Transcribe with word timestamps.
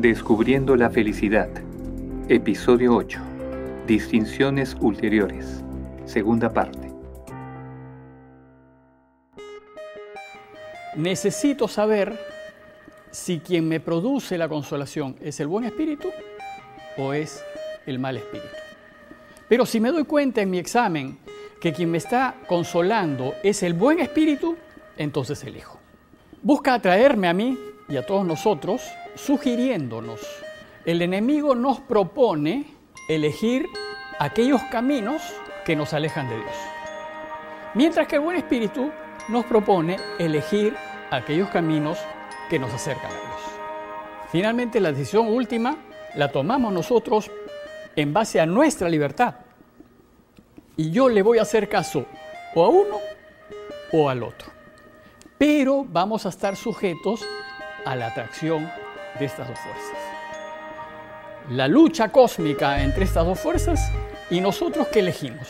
Descubriendo 0.00 0.76
la 0.76 0.88
felicidad. 0.88 1.50
Episodio 2.26 2.96
8. 2.96 3.20
Distinciones 3.86 4.74
ulteriores. 4.80 5.62
Segunda 6.06 6.50
parte. 6.50 6.90
Necesito 10.96 11.68
saber 11.68 12.18
si 13.10 13.40
quien 13.40 13.68
me 13.68 13.78
produce 13.78 14.38
la 14.38 14.48
consolación 14.48 15.16
es 15.20 15.38
el 15.38 15.48
buen 15.48 15.66
espíritu 15.66 16.08
o 16.96 17.12
es 17.12 17.44
el 17.84 17.98
mal 17.98 18.16
espíritu. 18.16 18.56
Pero 19.50 19.66
si 19.66 19.80
me 19.80 19.90
doy 19.90 20.04
cuenta 20.04 20.40
en 20.40 20.48
mi 20.48 20.58
examen 20.58 21.18
que 21.60 21.74
quien 21.74 21.90
me 21.90 21.98
está 21.98 22.36
consolando 22.46 23.34
es 23.42 23.62
el 23.62 23.74
buen 23.74 23.98
espíritu, 23.98 24.56
entonces 24.96 25.44
elijo. 25.44 25.78
Busca 26.42 26.72
atraerme 26.72 27.28
a 27.28 27.34
mí 27.34 27.58
y 27.86 27.98
a 27.98 28.06
todos 28.06 28.24
nosotros 28.24 28.80
sugiriéndonos. 29.24 30.20
El 30.84 31.02
enemigo 31.02 31.54
nos 31.54 31.80
propone 31.80 32.66
elegir 33.08 33.66
aquellos 34.18 34.62
caminos 34.64 35.22
que 35.64 35.76
nos 35.76 35.92
alejan 35.92 36.28
de 36.28 36.36
Dios. 36.36 36.56
Mientras 37.74 38.06
que 38.06 38.16
el 38.16 38.22
buen 38.22 38.36
espíritu 38.36 38.90
nos 39.28 39.44
propone 39.44 39.96
elegir 40.18 40.74
aquellos 41.10 41.48
caminos 41.50 41.98
que 42.48 42.58
nos 42.58 42.72
acercan 42.72 43.10
a 43.10 43.14
Dios. 43.14 43.40
Finalmente, 44.32 44.80
la 44.80 44.92
decisión 44.92 45.28
última 45.28 45.76
la 46.14 46.30
tomamos 46.30 46.72
nosotros 46.72 47.30
en 47.94 48.12
base 48.12 48.40
a 48.40 48.46
nuestra 48.46 48.88
libertad. 48.88 49.34
Y 50.76 50.90
yo 50.90 51.08
le 51.08 51.22
voy 51.22 51.38
a 51.38 51.42
hacer 51.42 51.68
caso 51.68 52.06
o 52.54 52.64
a 52.64 52.68
uno 52.68 52.98
o 53.92 54.08
al 54.08 54.22
otro. 54.22 54.50
Pero 55.36 55.84
vamos 55.84 56.26
a 56.26 56.30
estar 56.30 56.56
sujetos 56.56 57.24
a 57.84 57.96
la 57.96 58.08
atracción 58.08 58.70
de 59.20 59.26
estas 59.26 59.46
dos 59.46 59.58
fuerzas. 59.58 59.98
La 61.50 61.68
lucha 61.68 62.10
cósmica 62.10 62.82
entre 62.82 63.04
estas 63.04 63.26
dos 63.26 63.38
fuerzas 63.38 63.92
y 64.30 64.40
nosotros 64.40 64.88
que 64.88 65.00
elegimos. 65.00 65.46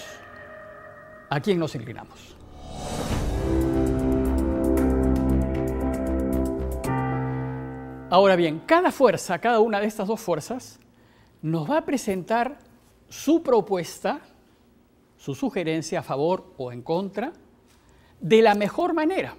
¿A 1.29 1.41
quién 1.41 1.59
nos 1.61 1.75
inclinamos? 1.77 2.37
Ahora 8.11 8.35
bien, 8.35 8.63
cada 8.67 8.91
fuerza, 8.91 9.39
cada 9.39 9.61
una 9.61 9.79
de 9.79 9.87
estas 9.87 10.09
dos 10.09 10.21
fuerzas, 10.21 10.81
nos 11.41 11.71
va 11.71 11.79
a 11.79 11.85
presentar 11.85 12.59
su 13.09 13.41
propuesta, 13.45 14.21
su 15.17 15.37
sugerencia 15.37 16.01
a 16.01 16.03
favor 16.03 16.53
o 16.57 16.73
en 16.73 16.83
contra, 16.83 17.33
de 18.21 18.43
la 18.43 18.57
mejor 18.57 18.95
manera. 18.95 19.37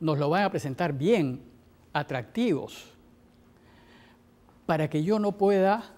Nos 0.00 0.18
lo 0.18 0.28
van 0.28 0.44
a 0.44 0.50
presentar 0.50 0.92
bien, 0.92 1.47
atractivos, 1.92 2.92
para 4.66 4.88
que 4.88 5.02
yo 5.02 5.18
no 5.18 5.32
pueda 5.32 5.94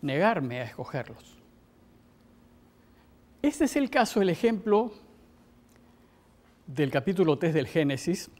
negarme 0.00 0.60
a 0.60 0.64
escogerlos. 0.64 1.36
Este 3.42 3.64
es 3.64 3.76
el 3.76 3.90
caso, 3.90 4.20
el 4.20 4.30
ejemplo 4.30 4.92
del 6.66 6.90
capítulo 6.90 7.38
3 7.38 7.54
del 7.54 7.66
Génesis, 7.66 8.30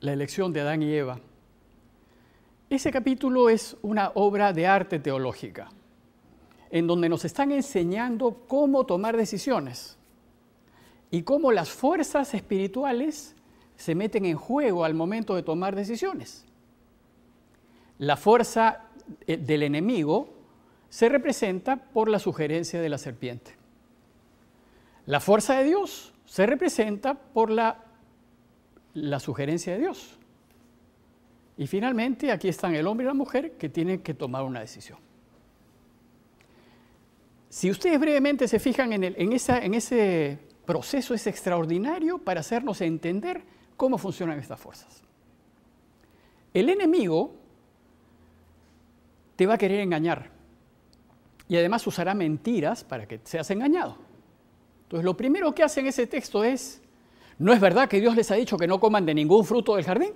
la 0.00 0.12
elección 0.12 0.52
de 0.52 0.60
Adán 0.60 0.82
y 0.82 0.92
Eva. 0.92 1.20
Ese 2.70 2.90
capítulo 2.90 3.48
es 3.48 3.76
una 3.82 4.12
obra 4.14 4.52
de 4.52 4.66
arte 4.66 4.98
teológica, 4.98 5.68
en 6.70 6.86
donde 6.86 7.08
nos 7.08 7.24
están 7.24 7.52
enseñando 7.52 8.44
cómo 8.48 8.86
tomar 8.86 9.16
decisiones 9.16 9.98
y 11.10 11.22
cómo 11.22 11.52
las 11.52 11.70
fuerzas 11.70 12.32
espirituales 12.34 13.36
se 13.82 13.96
meten 13.96 14.24
en 14.26 14.36
juego 14.36 14.84
al 14.84 14.94
momento 14.94 15.34
de 15.34 15.42
tomar 15.42 15.74
decisiones. 15.74 16.44
La 17.98 18.16
fuerza 18.16 18.84
eh, 19.26 19.36
del 19.36 19.64
enemigo 19.64 20.28
se 20.88 21.08
representa 21.08 21.76
por 21.76 22.08
la 22.08 22.20
sugerencia 22.20 22.80
de 22.80 22.88
la 22.88 22.98
serpiente. 22.98 23.56
La 25.06 25.18
fuerza 25.18 25.58
de 25.58 25.64
Dios 25.64 26.14
se 26.26 26.46
representa 26.46 27.14
por 27.14 27.50
la 27.50 27.92
la 28.94 29.18
sugerencia 29.18 29.72
de 29.72 29.80
Dios. 29.80 30.18
Y 31.56 31.66
finalmente 31.66 32.30
aquí 32.30 32.48
están 32.48 32.74
el 32.74 32.86
hombre 32.86 33.04
y 33.04 33.08
la 33.08 33.14
mujer 33.14 33.52
que 33.52 33.68
tienen 33.68 34.00
que 34.00 34.14
tomar 34.14 34.44
una 34.44 34.60
decisión. 34.60 34.98
Si 37.48 37.68
ustedes 37.68 37.98
brevemente 37.98 38.46
se 38.46 38.58
fijan 38.58 38.92
en, 38.92 39.04
en, 39.04 39.32
esa, 39.32 39.58
en 39.58 39.74
ese 39.74 40.38
proceso, 40.64 41.14
es 41.14 41.26
extraordinario 41.26 42.18
para 42.18 42.40
hacernos 42.40 42.80
entender 42.80 43.42
cómo 43.76 43.98
funcionan 43.98 44.38
estas 44.38 44.60
fuerzas. 44.60 45.02
El 46.54 46.68
enemigo 46.68 47.34
te 49.36 49.46
va 49.46 49.54
a 49.54 49.58
querer 49.58 49.80
engañar 49.80 50.30
y 51.48 51.56
además 51.56 51.86
usará 51.86 52.14
mentiras 52.14 52.84
para 52.84 53.06
que 53.06 53.20
seas 53.24 53.50
engañado. 53.50 53.96
Entonces 54.84 55.04
lo 55.04 55.16
primero 55.16 55.54
que 55.54 55.62
hace 55.62 55.80
en 55.80 55.86
ese 55.86 56.06
texto 56.06 56.44
es 56.44 56.82
¿No 57.42 57.52
es 57.52 57.60
verdad 57.60 57.88
que 57.88 58.00
Dios 58.00 58.14
les 58.14 58.30
ha 58.30 58.36
dicho 58.36 58.56
que 58.56 58.68
no 58.68 58.78
coman 58.78 59.04
de 59.04 59.14
ningún 59.14 59.44
fruto 59.44 59.74
del 59.74 59.84
jardín? 59.84 60.12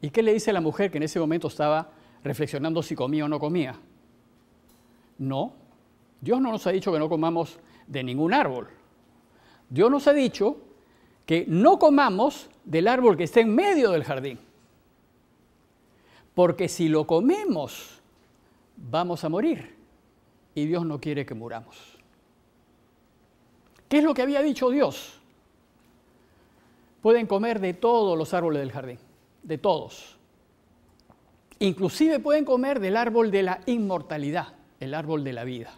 ¿Y 0.00 0.10
qué 0.10 0.22
le 0.22 0.32
dice 0.32 0.52
la 0.52 0.60
mujer 0.60 0.90
que 0.90 0.96
en 0.96 1.04
ese 1.04 1.20
momento 1.20 1.48
estaba 1.48 1.92
reflexionando 2.24 2.82
si 2.82 2.96
comía 2.96 3.26
o 3.26 3.28
no 3.28 3.38
comía? 3.38 3.78
No, 5.18 5.52
Dios 6.20 6.40
no 6.40 6.50
nos 6.50 6.66
ha 6.66 6.70
dicho 6.70 6.92
que 6.92 6.98
no 6.98 7.08
comamos 7.08 7.60
de 7.86 8.02
ningún 8.02 8.34
árbol. 8.34 8.68
Dios 9.70 9.90
nos 9.90 10.06
ha 10.08 10.12
dicho 10.12 10.58
que 11.24 11.44
no 11.46 11.78
comamos 11.78 12.50
del 12.64 12.88
árbol 12.88 13.16
que 13.16 13.24
está 13.24 13.40
en 13.40 13.54
medio 13.54 13.92
del 13.92 14.04
jardín. 14.04 14.38
Porque 16.34 16.68
si 16.68 16.88
lo 16.88 17.06
comemos, 17.06 18.00
vamos 18.76 19.22
a 19.24 19.28
morir. 19.28 19.76
Y 20.54 20.66
Dios 20.66 20.84
no 20.84 21.00
quiere 21.00 21.24
que 21.24 21.34
muramos. 21.34 21.76
¿Qué 23.88 23.98
es 23.98 24.04
lo 24.04 24.12
que 24.12 24.22
había 24.22 24.42
dicho 24.42 24.70
Dios? 24.70 25.20
Pueden 27.02 27.26
comer 27.26 27.60
de 27.60 27.74
todos 27.74 28.18
los 28.18 28.34
árboles 28.34 28.60
del 28.60 28.72
jardín, 28.72 28.98
de 29.42 29.58
todos. 29.58 30.16
Inclusive 31.60 32.18
pueden 32.18 32.44
comer 32.44 32.80
del 32.80 32.96
árbol 32.96 33.30
de 33.30 33.42
la 33.42 33.60
inmortalidad, 33.66 34.54
el 34.80 34.94
árbol 34.94 35.22
de 35.24 35.32
la 35.32 35.44
vida. 35.44 35.72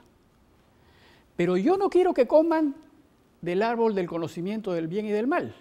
Pero 1.37 1.57
yo 1.57 1.77
no 1.77 1.91
quiero 1.91 2.15
que 2.15 2.27
coman 2.27 2.75
del 3.43 3.61
árbol 3.63 3.95
del 3.95 4.07
conocimiento 4.09 4.73
del 4.73 4.89
bien 4.89 5.05
y 5.05 5.11
del 5.11 5.27
mal. 5.27 5.55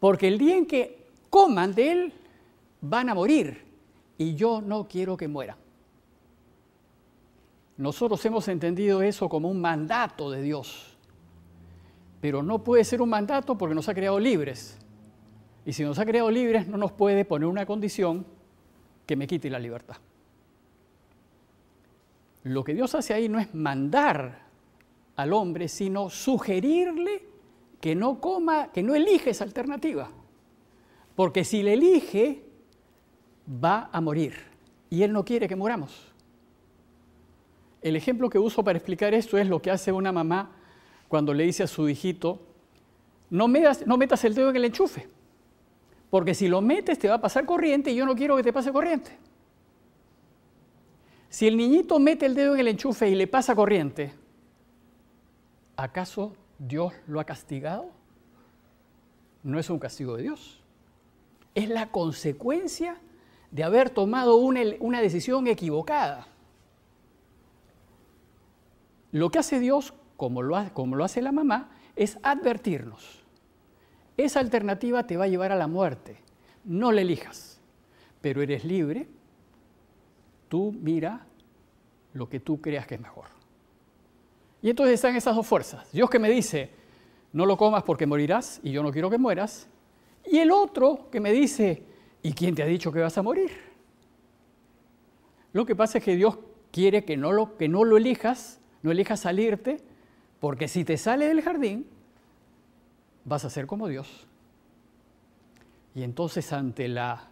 Porque 0.00 0.26
el 0.26 0.38
día 0.38 0.56
en 0.56 0.66
que 0.66 1.06
coman 1.28 1.74
de 1.74 1.92
él, 1.92 2.12
van 2.80 3.08
a 3.08 3.14
morir. 3.14 3.64
Y 4.18 4.34
yo 4.34 4.60
no 4.60 4.88
quiero 4.88 5.16
que 5.16 5.28
mueran. 5.28 5.56
Nosotros 7.76 8.22
hemos 8.26 8.46
entendido 8.48 9.00
eso 9.00 9.28
como 9.28 9.48
un 9.48 9.60
mandato 9.60 10.30
de 10.30 10.42
Dios. 10.42 10.98
Pero 12.20 12.42
no 12.42 12.62
puede 12.62 12.84
ser 12.84 13.00
un 13.00 13.08
mandato 13.08 13.56
porque 13.56 13.74
nos 13.74 13.88
ha 13.88 13.94
creado 13.94 14.18
libres. 14.18 14.78
Y 15.64 15.72
si 15.72 15.82
nos 15.84 15.98
ha 15.98 16.04
creado 16.04 16.30
libres, 16.30 16.66
no 16.66 16.76
nos 16.76 16.92
puede 16.92 17.24
poner 17.24 17.46
una 17.46 17.64
condición 17.64 18.26
que 19.06 19.16
me 19.16 19.26
quite 19.26 19.48
la 19.48 19.58
libertad. 19.58 19.96
Lo 22.42 22.64
que 22.64 22.74
Dios 22.74 22.94
hace 22.94 23.14
ahí 23.14 23.28
no 23.28 23.38
es 23.38 23.54
mandar 23.54 24.49
al 25.22 25.32
hombre, 25.32 25.68
sino 25.68 26.10
sugerirle 26.10 27.22
que 27.80 27.94
no 27.94 28.20
coma, 28.20 28.70
que 28.72 28.82
no 28.82 28.94
elige 28.94 29.30
esa 29.30 29.44
alternativa. 29.44 30.10
Porque 31.14 31.44
si 31.44 31.62
le 31.62 31.74
elige, 31.74 32.44
va 33.46 33.88
a 33.92 34.00
morir. 34.00 34.34
Y 34.88 35.02
Él 35.02 35.12
no 35.12 35.24
quiere 35.24 35.48
que 35.48 35.56
muramos. 35.56 36.12
El 37.82 37.96
ejemplo 37.96 38.28
que 38.28 38.38
uso 38.38 38.62
para 38.62 38.78
explicar 38.78 39.14
esto 39.14 39.38
es 39.38 39.48
lo 39.48 39.62
que 39.62 39.70
hace 39.70 39.90
una 39.92 40.12
mamá 40.12 40.50
cuando 41.08 41.32
le 41.32 41.44
dice 41.44 41.62
a 41.62 41.66
su 41.66 41.88
hijito, 41.88 42.40
no 43.30 43.48
metas, 43.48 43.86
no 43.86 43.96
metas 43.96 44.22
el 44.24 44.34
dedo 44.34 44.50
en 44.50 44.56
el 44.56 44.64
enchufe, 44.66 45.08
porque 46.10 46.34
si 46.34 46.48
lo 46.48 46.60
metes 46.60 46.98
te 46.98 47.08
va 47.08 47.14
a 47.14 47.20
pasar 47.20 47.46
corriente 47.46 47.90
y 47.90 47.94
yo 47.94 48.04
no 48.04 48.14
quiero 48.14 48.36
que 48.36 48.42
te 48.42 48.52
pase 48.52 48.72
corriente. 48.72 49.16
Si 51.28 51.46
el 51.46 51.56
niñito 51.56 51.98
mete 51.98 52.26
el 52.26 52.34
dedo 52.34 52.54
en 52.54 52.60
el 52.60 52.68
enchufe 52.68 53.08
y 53.08 53.14
le 53.14 53.26
pasa 53.26 53.54
corriente, 53.54 54.12
¿acaso 55.82 56.34
Dios 56.58 56.92
lo 57.06 57.20
ha 57.20 57.24
castigado? 57.24 57.90
No 59.42 59.58
es 59.58 59.70
un 59.70 59.78
castigo 59.78 60.16
de 60.16 60.24
Dios. 60.24 60.60
Es 61.54 61.68
la 61.68 61.90
consecuencia 61.90 62.96
de 63.50 63.64
haber 63.64 63.90
tomado 63.90 64.36
una, 64.36 64.60
una 64.80 65.00
decisión 65.00 65.46
equivocada. 65.46 66.26
Lo 69.12 69.30
que 69.30 69.38
hace 69.38 69.58
Dios 69.58 69.94
como 70.20 70.42
lo, 70.42 70.56
como 70.74 70.96
lo 70.96 71.04
hace 71.04 71.22
la 71.22 71.32
mamá, 71.32 71.70
es 71.96 72.18
advertirnos. 72.22 73.24
Esa 74.18 74.40
alternativa 74.40 75.06
te 75.06 75.16
va 75.16 75.24
a 75.24 75.28
llevar 75.28 75.50
a 75.50 75.56
la 75.56 75.66
muerte. 75.66 76.18
No 76.62 76.92
la 76.92 77.00
elijas, 77.00 77.58
pero 78.20 78.42
eres 78.42 78.64
libre. 78.64 79.08
Tú 80.50 80.76
mira 80.78 81.24
lo 82.12 82.28
que 82.28 82.38
tú 82.38 82.60
creas 82.60 82.86
que 82.86 82.96
es 82.96 83.00
mejor. 83.00 83.39
Y 84.62 84.70
entonces 84.70 84.94
están 84.94 85.16
esas 85.16 85.34
dos 85.34 85.46
fuerzas. 85.46 85.90
Dios 85.92 86.10
que 86.10 86.18
me 86.18 86.30
dice, 86.30 86.70
no 87.32 87.46
lo 87.46 87.56
comas 87.56 87.82
porque 87.82 88.06
morirás 88.06 88.60
y 88.62 88.72
yo 88.72 88.82
no 88.82 88.92
quiero 88.92 89.08
que 89.08 89.18
mueras. 89.18 89.68
Y 90.26 90.38
el 90.38 90.50
otro 90.50 91.08
que 91.10 91.20
me 91.20 91.32
dice, 91.32 91.82
¿y 92.22 92.32
quién 92.32 92.54
te 92.54 92.62
ha 92.62 92.66
dicho 92.66 92.92
que 92.92 93.00
vas 93.00 93.16
a 93.16 93.22
morir? 93.22 93.50
Lo 95.52 95.64
que 95.64 95.74
pasa 95.74 95.98
es 95.98 96.04
que 96.04 96.16
Dios 96.16 96.38
quiere 96.70 97.04
que 97.04 97.16
no 97.16 97.32
lo, 97.32 97.56
que 97.56 97.68
no 97.68 97.84
lo 97.84 97.96
elijas, 97.96 98.60
no 98.82 98.90
elijas 98.90 99.20
salirte, 99.20 99.78
porque 100.38 100.68
si 100.68 100.84
te 100.84 100.96
sale 100.96 101.26
del 101.26 101.42
jardín, 101.42 101.86
vas 103.24 103.44
a 103.44 103.50
ser 103.50 103.66
como 103.66 103.88
Dios. 103.88 104.26
Y 105.94 106.02
entonces 106.02 106.52
ante 106.52 106.86
la, 106.86 107.28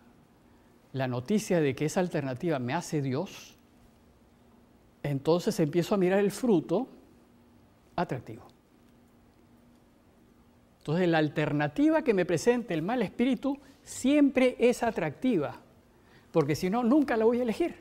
la 0.92 1.06
noticia 1.06 1.60
de 1.60 1.74
que 1.74 1.84
esa 1.84 2.00
alternativa 2.00 2.58
me 2.58 2.74
hace 2.74 3.00
Dios, 3.02 3.56
entonces 5.02 5.60
empiezo 5.60 5.94
a 5.94 5.98
mirar 5.98 6.18
el 6.18 6.32
fruto 6.32 6.88
atractivo. 8.00 8.46
Entonces 10.78 11.08
la 11.08 11.18
alternativa 11.18 12.02
que 12.02 12.14
me 12.14 12.24
presente 12.24 12.72
el 12.72 12.82
mal 12.82 13.02
espíritu 13.02 13.58
siempre 13.82 14.56
es 14.58 14.82
atractiva, 14.82 15.60
porque 16.32 16.54
si 16.54 16.70
no, 16.70 16.82
nunca 16.82 17.16
la 17.16 17.24
voy 17.24 17.40
a 17.40 17.42
elegir. 17.42 17.76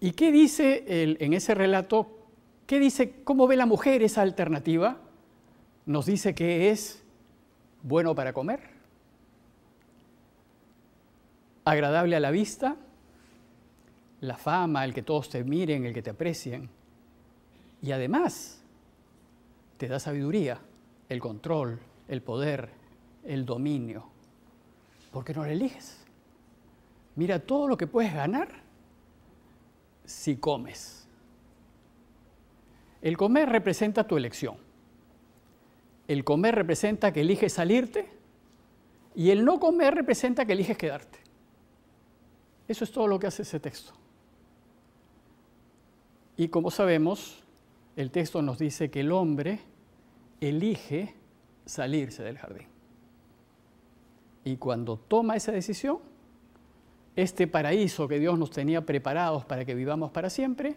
¿Y 0.00 0.12
qué 0.12 0.32
dice 0.32 0.84
en 0.88 1.32
ese 1.32 1.54
relato? 1.54 2.26
¿Qué 2.66 2.78
dice? 2.78 3.22
¿Cómo 3.24 3.46
ve 3.46 3.56
la 3.56 3.66
mujer 3.66 4.02
esa 4.02 4.22
alternativa? 4.22 4.98
Nos 5.86 6.06
dice 6.06 6.34
que 6.34 6.70
es 6.70 7.02
bueno 7.82 8.14
para 8.14 8.32
comer, 8.32 8.60
agradable 11.64 12.16
a 12.16 12.20
la 12.20 12.32
vista, 12.32 12.76
la 14.20 14.36
fama, 14.36 14.84
el 14.84 14.92
que 14.92 15.02
todos 15.02 15.28
te 15.30 15.44
miren, 15.44 15.84
el 15.84 15.94
que 15.94 16.02
te 16.02 16.10
aprecien. 16.10 16.68
Y 17.82 17.92
además 17.92 18.62
te 19.76 19.88
da 19.88 19.98
sabiduría, 19.98 20.60
el 21.08 21.20
control, 21.20 21.78
el 22.08 22.22
poder, 22.22 22.70
el 23.24 23.44
dominio. 23.44 24.06
¿Por 25.12 25.24
qué 25.24 25.34
no 25.34 25.44
lo 25.44 25.50
eliges? 25.50 26.04
Mira 27.14 27.38
todo 27.38 27.68
lo 27.68 27.76
que 27.76 27.86
puedes 27.86 28.12
ganar 28.12 28.48
si 30.04 30.36
comes. 30.36 31.06
El 33.02 33.16
comer 33.16 33.48
representa 33.48 34.06
tu 34.06 34.16
elección. 34.16 34.56
El 36.08 36.24
comer 36.24 36.54
representa 36.54 37.12
que 37.12 37.22
eliges 37.22 37.52
salirte 37.54 38.10
y 39.14 39.30
el 39.30 39.44
no 39.44 39.58
comer 39.58 39.94
representa 39.94 40.44
que 40.44 40.52
eliges 40.52 40.76
quedarte. 40.76 41.18
Eso 42.68 42.84
es 42.84 42.92
todo 42.92 43.06
lo 43.06 43.18
que 43.18 43.26
hace 43.26 43.42
ese 43.42 43.60
texto. 43.60 43.92
Y 46.36 46.48
como 46.48 46.70
sabemos, 46.70 47.42
el 47.96 48.10
texto 48.10 48.42
nos 48.42 48.58
dice 48.58 48.90
que 48.90 49.00
el 49.00 49.10
hombre 49.10 49.58
elige 50.40 51.14
salirse 51.64 52.22
del 52.22 52.38
jardín. 52.38 52.66
Y 54.44 54.58
cuando 54.58 54.96
toma 54.96 55.34
esa 55.34 55.50
decisión, 55.50 55.98
este 57.16 57.46
paraíso 57.46 58.06
que 58.06 58.20
Dios 58.20 58.38
nos 58.38 58.50
tenía 58.50 58.82
preparados 58.84 59.44
para 59.44 59.64
que 59.64 59.74
vivamos 59.74 60.10
para 60.10 60.30
siempre, 60.30 60.76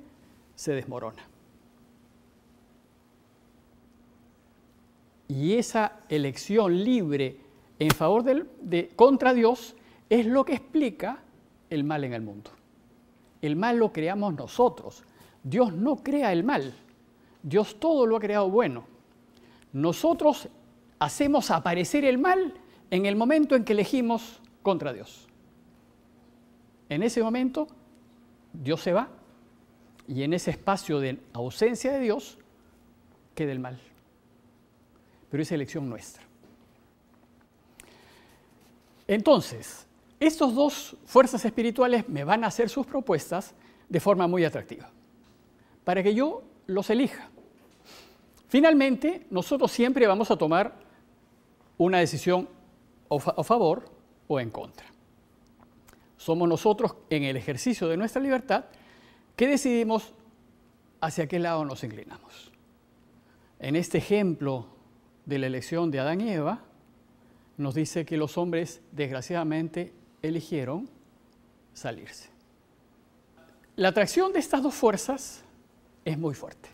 se 0.56 0.74
desmorona. 0.74 1.28
Y 5.28 5.54
esa 5.54 6.00
elección 6.10 6.84
libre 6.84 7.38
en 7.78 7.92
favor 7.92 8.24
de 8.24 8.90
contra 8.96 9.34
Dios 9.34 9.76
es 10.10 10.26
lo 10.26 10.44
que 10.44 10.54
explica 10.54 11.20
el 11.70 11.84
mal 11.84 12.04
en 12.04 12.14
el 12.14 12.22
mundo. 12.22 12.52
El 13.42 13.56
mal 13.56 13.78
lo 13.78 13.94
creamos 13.94 14.34
nosotros. 14.34 15.04
Dios 15.44 15.74
no 15.74 15.98
crea 15.98 16.34
el 16.34 16.44
mal. 16.44 16.74
Dios 17.44 17.80
todo 17.80 18.06
lo 18.06 18.18
ha 18.18 18.20
creado 18.20 18.50
bueno. 18.50 18.86
Nosotros 19.72 20.50
hacemos 21.00 21.52
aparecer 21.52 22.06
el 22.06 22.18
mal 22.18 22.54
en 22.92 23.06
el 23.06 23.16
momento 23.16 23.56
en 23.56 23.64
que 23.64 23.74
elegimos 23.74 24.42
contra 24.62 24.94
Dios. 24.94 25.28
En 26.90 27.04
ese 27.04 27.22
momento, 27.22 27.68
Dios 28.52 28.82
se 28.82 28.94
va 28.94 29.10
y 30.08 30.24
en 30.24 30.34
ese 30.34 30.52
espacio 30.52 31.00
de 31.00 31.20
ausencia 31.34 31.92
de 31.94 32.00
Dios 32.00 32.38
queda 33.36 33.52
el 33.52 33.60
mal. 33.60 33.80
Pero 35.30 35.44
es 35.44 35.52
elección 35.52 35.88
nuestra. 35.88 36.24
Entonces, 39.08 39.86
estas 40.20 40.54
dos 40.54 40.98
fuerzas 41.06 41.46
espirituales 41.46 42.10
me 42.10 42.24
van 42.24 42.44
a 42.44 42.48
hacer 42.48 42.70
sus 42.70 42.86
propuestas 42.86 43.54
de 43.88 44.00
forma 44.00 44.28
muy 44.28 44.44
atractiva 44.44 44.90
para 45.84 46.04
que 46.04 46.14
yo 46.14 46.44
los 46.70 46.90
elija. 46.90 47.30
Finalmente, 48.48 49.26
nosotros 49.30 49.72
siempre 49.72 50.08
vamos 50.08 50.32
a 50.32 50.38
tomar 50.38 50.74
una 51.78 52.00
decisión 52.00 52.48
a 53.10 53.44
favor 53.44 53.86
o 54.28 54.40
en 54.40 54.52
contra. 54.52 54.86
Somos 56.18 56.48
nosotros 56.48 56.96
en 57.10 57.24
el 57.24 57.38
ejercicio 57.38 57.88
de 57.88 57.98
nuestra 57.98 58.22
libertad 58.22 58.66
que 59.36 59.48
decidimos 59.48 60.14
hacia 61.02 61.28
qué 61.28 61.40
lado 61.40 61.66
nos 61.66 61.84
inclinamos. 61.84 62.52
En 63.60 63.76
este 63.76 63.98
ejemplo 63.98 64.68
de 65.26 65.40
la 65.40 65.48
elección 65.48 65.90
de 65.90 66.00
Adán 66.00 66.22
y 66.22 66.30
Eva, 66.32 66.62
nos 67.58 67.74
dice 67.74 68.06
que 68.06 68.18
los 68.18 68.38
hombres 68.38 68.82
desgraciadamente 68.92 69.94
eligieron 70.22 70.88
salirse. 71.74 72.30
La 73.76 73.90
atracción 73.90 74.34
de 74.34 74.40
estas 74.40 74.62
dos 74.62 74.76
fuerzas 74.76 75.44
es 76.06 76.18
muy 76.18 76.34
fuerte. 76.34 76.70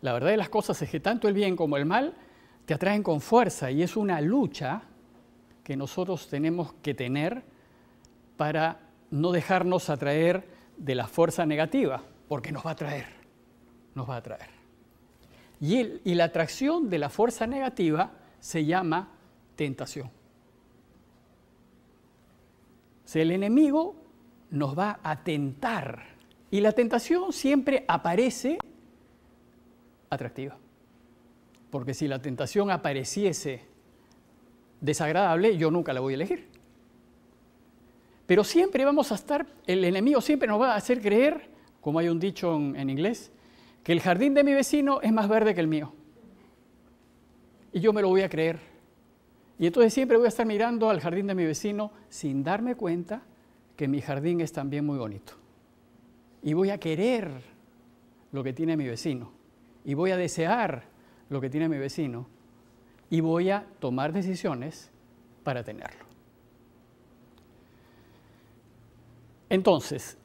La 0.00 0.12
verdad 0.12 0.30
de 0.30 0.36
las 0.36 0.48
cosas 0.48 0.80
es 0.82 0.90
que 0.90 1.00
tanto 1.00 1.28
el 1.28 1.34
bien 1.34 1.56
como 1.56 1.76
el 1.76 1.84
mal 1.84 2.14
te 2.66 2.74
atraen 2.74 3.02
con 3.02 3.20
fuerza 3.20 3.70
y 3.70 3.82
es 3.82 3.96
una 3.96 4.20
lucha 4.20 4.82
que 5.64 5.76
nosotros 5.76 6.28
tenemos 6.28 6.72
que 6.82 6.94
tener 6.94 7.42
para 8.36 8.80
no 9.10 9.32
dejarnos 9.32 9.90
atraer 9.90 10.46
de 10.76 10.94
la 10.94 11.08
fuerza 11.08 11.44
negativa, 11.44 12.02
porque 12.28 12.52
nos 12.52 12.64
va 12.64 12.70
a 12.70 12.72
atraer, 12.74 13.06
nos 13.94 14.08
va 14.08 14.14
a 14.14 14.18
atraer. 14.18 14.48
Y, 15.60 16.00
y 16.04 16.14
la 16.14 16.24
atracción 16.24 16.88
de 16.88 16.98
la 16.98 17.08
fuerza 17.08 17.46
negativa 17.46 18.12
se 18.38 18.64
llama 18.64 19.08
tentación. 19.56 20.10
Si 23.04 23.20
el 23.20 23.32
enemigo 23.32 23.96
nos 24.50 24.78
va 24.78 25.00
a 25.02 25.24
tentar 25.24 26.17
y 26.50 26.60
la 26.60 26.72
tentación 26.72 27.32
siempre 27.32 27.84
aparece 27.86 28.58
atractiva. 30.08 30.56
Porque 31.70 31.92
si 31.92 32.08
la 32.08 32.20
tentación 32.20 32.70
apareciese 32.70 33.62
desagradable, 34.80 35.56
yo 35.58 35.70
nunca 35.70 35.92
la 35.92 36.00
voy 36.00 36.14
a 36.14 36.16
elegir. 36.16 36.48
Pero 38.26 38.44
siempre 38.44 38.84
vamos 38.84 39.12
a 39.12 39.16
estar, 39.16 39.46
el 39.66 39.84
enemigo 39.84 40.20
siempre 40.20 40.48
nos 40.48 40.60
va 40.60 40.72
a 40.72 40.76
hacer 40.76 41.00
creer, 41.00 41.48
como 41.80 41.98
hay 41.98 42.08
un 42.08 42.18
dicho 42.18 42.54
en, 42.54 42.90
inglés, 42.90 43.30
que 43.82 43.92
el 43.92 44.00
jardín 44.00 44.34
de 44.34 44.44
mi 44.44 44.52
vecino 44.52 45.00
es 45.02 45.12
más 45.12 45.28
verde 45.28 45.54
que 45.54 45.60
el 45.60 45.68
mío. 45.68 45.92
Y 47.72 47.80
yo 47.80 47.92
me 47.92 48.00
lo 48.00 48.08
voy 48.08 48.22
a 48.22 48.28
creer. 48.28 48.58
Y 49.58 49.66
entonces 49.66 49.92
siempre 49.92 50.16
voy 50.16 50.26
a 50.26 50.28
estar 50.28 50.46
mirando 50.46 50.88
al 50.88 51.00
jardín 51.00 51.26
de 51.26 51.34
mi 51.34 51.44
vecino 51.44 51.90
sin 52.08 52.42
darme 52.42 52.74
cuenta 52.74 53.22
que 53.76 53.88
mi 53.88 54.00
jardín 54.00 54.40
es 54.40 54.52
también 54.52 54.86
muy 54.86 54.98
bonito 54.98 55.34
y 56.42 56.52
voy 56.52 56.70
a 56.70 56.78
querer 56.78 57.30
lo 58.32 58.44
que 58.44 58.52
tiene 58.52 58.76
mi 58.76 58.86
vecino 58.86 59.32
y 59.84 59.94
voy 59.94 60.10
a 60.10 60.16
desear 60.16 60.84
lo 61.28 61.40
que 61.40 61.50
tiene 61.50 61.68
mi 61.68 61.78
vecino 61.78 62.26
y 63.10 63.20
voy 63.20 63.50
a 63.50 63.66
tomar 63.80 64.12
decisiones 64.12 64.90
para 65.44 65.64
tenerlo. 65.64 66.04
Entonces, 69.48 70.18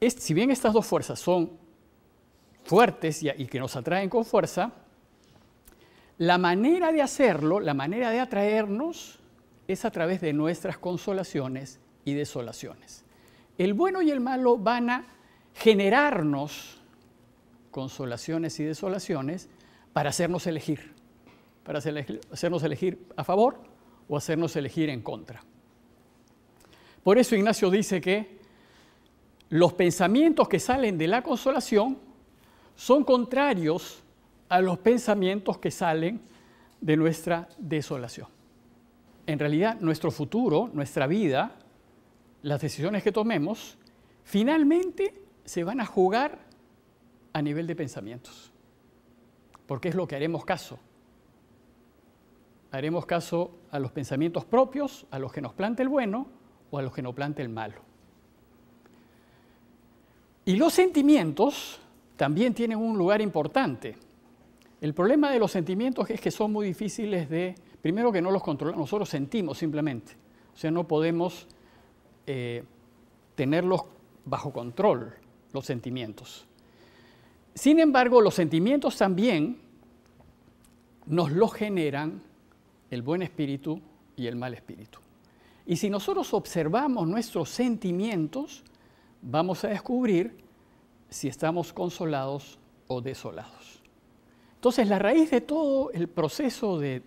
si 0.00 0.34
bien 0.34 0.50
estas 0.50 0.72
dos 0.72 0.86
fuerzas 0.86 1.20
son 1.20 1.52
fuertes 2.64 3.22
y, 3.22 3.46
que 3.46 3.60
nos 3.60 3.76
atraen 3.76 4.08
con 4.08 4.24
fuerza, 4.24 4.72
la 6.18 6.38
manera 6.38 6.92
de 6.92 7.02
hacerlo, 7.02 7.60
la 7.60 7.74
manera 7.74 8.10
de 8.10 8.20
atraernos, 8.20 9.20
es 9.66 9.84
a 9.84 9.90
través 9.90 10.20
de 10.20 10.32
nuestras 10.32 10.78
consolaciones 10.78 11.80
y 12.04 12.14
desolaciones. 12.14 13.03
El 13.58 13.74
bueno 13.74 14.02
y 14.02 14.10
el 14.10 14.20
malo 14.20 14.56
van 14.56 14.90
a 14.90 15.06
generarnos 15.54 16.80
consolaciones 17.70 18.58
y 18.60 18.64
desolaciones 18.64 19.48
para 19.92 20.10
hacernos 20.10 20.46
elegir, 20.46 20.92
para 21.62 21.78
hacernos 21.78 22.62
elegir 22.62 23.06
a 23.16 23.24
favor 23.24 23.58
o 24.08 24.16
hacernos 24.16 24.56
elegir 24.56 24.90
en 24.90 25.02
contra. 25.02 25.42
Por 27.02 27.18
eso 27.18 27.36
Ignacio 27.36 27.70
dice 27.70 28.00
que 28.00 28.38
los 29.50 29.72
pensamientos 29.74 30.48
que 30.48 30.58
salen 30.58 30.98
de 30.98 31.06
la 31.06 31.22
consolación 31.22 31.98
son 32.74 33.04
contrarios 33.04 34.02
a 34.48 34.60
los 34.60 34.78
pensamientos 34.78 35.58
que 35.58 35.70
salen 35.70 36.20
de 36.80 36.96
nuestra 36.96 37.48
desolación. 37.58 38.28
En 39.26 39.38
realidad, 39.38 39.78
nuestro 39.80 40.10
futuro, 40.10 40.70
nuestra 40.72 41.06
vida, 41.06 41.56
las 42.44 42.60
decisiones 42.60 43.02
que 43.02 43.10
tomemos, 43.10 43.78
finalmente 44.22 45.14
se 45.46 45.64
van 45.64 45.80
a 45.80 45.86
jugar 45.86 46.38
a 47.32 47.40
nivel 47.40 47.66
de 47.66 47.74
pensamientos, 47.74 48.52
porque 49.66 49.88
es 49.88 49.94
lo 49.94 50.06
que 50.06 50.14
haremos 50.14 50.44
caso. 50.44 50.78
haremos 52.70 53.06
caso 53.06 53.52
a 53.70 53.78
los 53.78 53.92
pensamientos 53.92 54.44
propios, 54.44 55.06
a 55.10 55.18
los 55.20 55.32
que 55.32 55.40
nos 55.40 55.54
plante 55.54 55.82
el 55.82 55.88
bueno 55.88 56.26
o 56.70 56.78
a 56.78 56.82
los 56.82 56.92
que 56.92 57.02
nos 57.02 57.14
plante 57.14 57.40
el 57.40 57.48
malo. 57.48 57.80
Y 60.44 60.56
los 60.56 60.74
sentimientos 60.74 61.80
también 62.16 62.52
tienen 62.52 62.78
un 62.78 62.98
lugar 62.98 63.22
importante. 63.22 63.96
El 64.80 64.92
problema 64.92 65.30
de 65.30 65.38
los 65.38 65.52
sentimientos 65.52 66.10
es 66.10 66.20
que 66.20 66.32
son 66.32 66.52
muy 66.52 66.66
difíciles 66.66 67.30
de, 67.30 67.54
primero 67.80 68.12
que 68.12 68.20
no 68.20 68.30
los 68.30 68.42
controlamos, 68.42 68.80
nosotros 68.80 69.08
sentimos 69.08 69.56
simplemente, 69.56 70.14
o 70.52 70.56
sea, 70.56 70.70
no 70.70 70.86
podemos 70.86 71.46
eh, 72.26 72.64
tenerlos 73.34 73.82
bajo 74.24 74.52
control, 74.52 75.14
los 75.52 75.66
sentimientos. 75.66 76.46
Sin 77.54 77.78
embargo, 77.78 78.20
los 78.20 78.34
sentimientos 78.34 78.96
también 78.96 79.58
nos 81.06 81.30
los 81.30 81.52
generan 81.52 82.22
el 82.90 83.02
buen 83.02 83.22
espíritu 83.22 83.80
y 84.16 84.26
el 84.26 84.36
mal 84.36 84.54
espíritu. 84.54 84.98
Y 85.66 85.76
si 85.76 85.88
nosotros 85.88 86.34
observamos 86.34 87.06
nuestros 87.06 87.48
sentimientos, 87.48 88.64
vamos 89.22 89.64
a 89.64 89.68
descubrir 89.68 90.36
si 91.08 91.28
estamos 91.28 91.72
consolados 91.72 92.58
o 92.86 93.00
desolados. 93.00 93.82
Entonces, 94.56 94.88
la 94.88 94.98
raíz 94.98 95.30
de 95.30 95.40
todo 95.40 95.90
el 95.92 96.08
proceso 96.08 96.78
de 96.78 97.02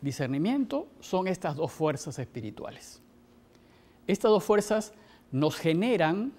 discernimiento 0.00 0.88
son 1.00 1.28
estas 1.28 1.56
dos 1.56 1.72
fuerzas 1.72 2.18
espirituales. 2.18 3.02
Estas 4.06 4.30
dos 4.30 4.44
fuerzas 4.44 4.92
nos 5.32 5.56
generan 5.56 6.32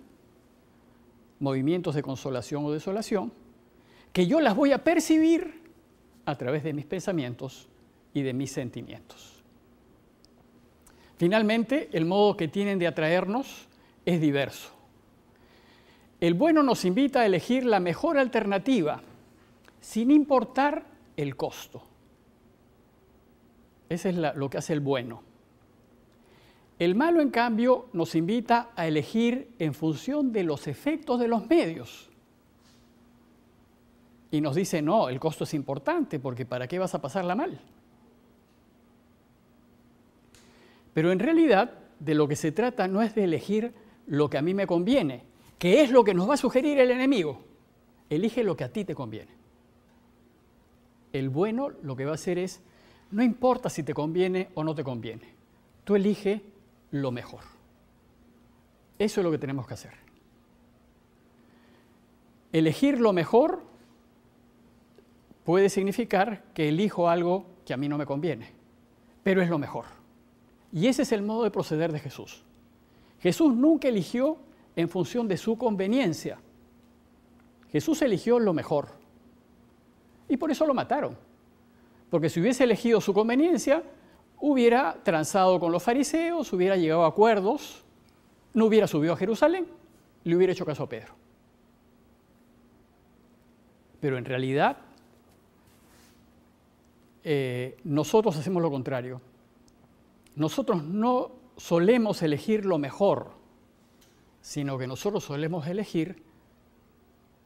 movimientos 1.39 1.95
de 1.95 2.01
consolación 2.01 2.65
o 2.65 2.71
desolación, 2.71 3.31
que 4.13 4.27
yo 4.27 4.39
las 4.39 4.55
voy 4.55 4.71
a 4.71 4.83
percibir 4.83 5.61
a 6.25 6.35
través 6.35 6.63
de 6.63 6.73
mis 6.73 6.85
pensamientos 6.85 7.67
y 8.13 8.21
de 8.21 8.33
mis 8.33 8.51
sentimientos. 8.51 9.43
Finalmente, 11.17 11.89
el 11.93 12.05
modo 12.05 12.37
que 12.37 12.47
tienen 12.47 12.79
de 12.79 12.87
atraernos 12.87 13.67
es 14.05 14.21
diverso. 14.21 14.71
El 16.19 16.33
bueno 16.33 16.63
nos 16.63 16.85
invita 16.85 17.21
a 17.21 17.25
elegir 17.25 17.65
la 17.65 17.79
mejor 17.79 18.17
alternativa, 18.17 19.01
sin 19.81 20.09
importar 20.11 20.85
el 21.15 21.35
costo. 21.35 21.83
Eso 23.89 24.09
es 24.09 24.15
lo 24.15 24.49
que 24.49 24.57
hace 24.57 24.73
el 24.73 24.79
bueno. 24.79 25.21
El 26.79 26.95
malo, 26.95 27.21
en 27.21 27.31
cambio, 27.31 27.87
nos 27.93 28.13
invita 28.13 28.69
a 28.75 28.87
elegir 28.87 29.49
en 29.57 29.73
función 29.73 30.31
de 30.31 30.43
los 30.43 30.67
efectos 30.67 31.19
de 31.19 31.27
los 31.27 31.47
medios. 31.47 32.09
Y 34.29 34.41
nos 34.41 34.55
dice, 34.55 34.81
no, 34.81 35.09
el 35.09 35.19
costo 35.19 35.45
es 35.45 35.53
importante 35.53 36.19
porque 36.19 36.45
¿para 36.45 36.67
qué 36.67 36.77
vas 36.77 36.93
a 36.93 37.01
pasarla 37.01 37.33
mal? 37.33 37.59
Pero 40.93 41.11
en 41.11 41.19
realidad 41.19 41.73
de 41.99 42.13
lo 42.13 42.27
que 42.27 42.35
se 42.35 42.51
trata 42.51 42.87
no 42.87 43.01
es 43.01 43.15
de 43.15 43.23
elegir 43.23 43.73
lo 44.05 44.29
que 44.29 44.37
a 44.37 44.41
mí 44.41 44.53
me 44.53 44.67
conviene, 44.67 45.23
que 45.57 45.81
es 45.81 45.91
lo 45.91 46.03
que 46.03 46.13
nos 46.13 46.29
va 46.29 46.35
a 46.35 46.37
sugerir 46.37 46.79
el 46.79 46.91
enemigo. 46.91 47.41
Elige 48.09 48.43
lo 48.43 48.55
que 48.55 48.63
a 48.63 48.71
ti 48.71 48.85
te 48.85 48.95
conviene. 48.95 49.31
El 51.13 51.29
bueno 51.29 51.69
lo 51.69 51.95
que 51.95 52.05
va 52.05 52.11
a 52.11 52.15
hacer 52.15 52.37
es, 52.37 52.61
no 53.11 53.23
importa 53.23 53.69
si 53.69 53.83
te 53.83 53.93
conviene 53.93 54.49
o 54.53 54.63
no 54.63 54.75
te 54.75 54.83
conviene, 54.83 55.33
tú 55.83 55.95
elige 55.95 56.41
lo 56.91 57.11
mejor. 57.11 57.41
Eso 58.99 59.21
es 59.21 59.25
lo 59.25 59.31
que 59.31 59.37
tenemos 59.37 59.67
que 59.67 59.73
hacer. 59.73 59.93
Elegir 62.51 62.99
lo 62.99 63.13
mejor 63.13 63.61
puede 65.43 65.69
significar 65.69 66.43
que 66.53 66.69
elijo 66.69 67.09
algo 67.09 67.45
que 67.65 67.73
a 67.73 67.77
mí 67.77 67.87
no 67.87 67.97
me 67.97 68.05
conviene, 68.05 68.51
pero 69.23 69.41
es 69.41 69.49
lo 69.49 69.59
mejor. 69.59 69.85
Y 70.71 70.87
ese 70.87 71.03
es 71.03 71.11
el 71.11 71.21
modo 71.21 71.43
de 71.43 71.51
proceder 71.51 71.91
de 71.91 71.99
Jesús. 71.99 72.43
Jesús 73.19 73.53
nunca 73.53 73.87
eligió 73.87 74.37
en 74.75 74.89
función 74.89 75.27
de 75.27 75.37
su 75.37 75.57
conveniencia. 75.57 76.39
Jesús 77.71 78.01
eligió 78.01 78.39
lo 78.39 78.53
mejor. 78.53 78.89
Y 80.29 80.37
por 80.37 80.51
eso 80.51 80.65
lo 80.65 80.73
mataron. 80.73 81.17
Porque 82.09 82.29
si 82.29 82.39
hubiese 82.39 82.63
elegido 82.63 83.01
su 83.01 83.13
conveniencia, 83.13 83.83
hubiera 84.39 84.97
transado 85.03 85.59
con 85.59 85.71
los 85.71 85.83
fariseos, 85.83 86.51
hubiera 86.53 86.75
llegado 86.75 87.03
a 87.03 87.07
acuerdos, 87.07 87.83
no 88.53 88.65
hubiera 88.65 88.87
subido 88.87 89.13
a 89.13 89.17
Jerusalén, 89.17 89.67
le 90.23 90.35
hubiera 90.35 90.53
hecho 90.53 90.65
caso 90.65 90.83
a 90.83 90.89
Pedro. 90.89 91.13
Pero 93.99 94.17
en 94.17 94.25
realidad 94.25 94.77
eh, 97.23 97.77
nosotros 97.83 98.37
hacemos 98.37 98.61
lo 98.61 98.69
contrario. 98.69 99.21
Nosotros 100.35 100.83
no 100.83 101.31
solemos 101.57 102.21
elegir 102.21 102.65
lo 102.65 102.77
mejor, 102.77 103.31
sino 104.41 104.77
que 104.77 104.85
nosotros 104.85 105.23
solemos 105.23 105.67
elegir 105.67 106.21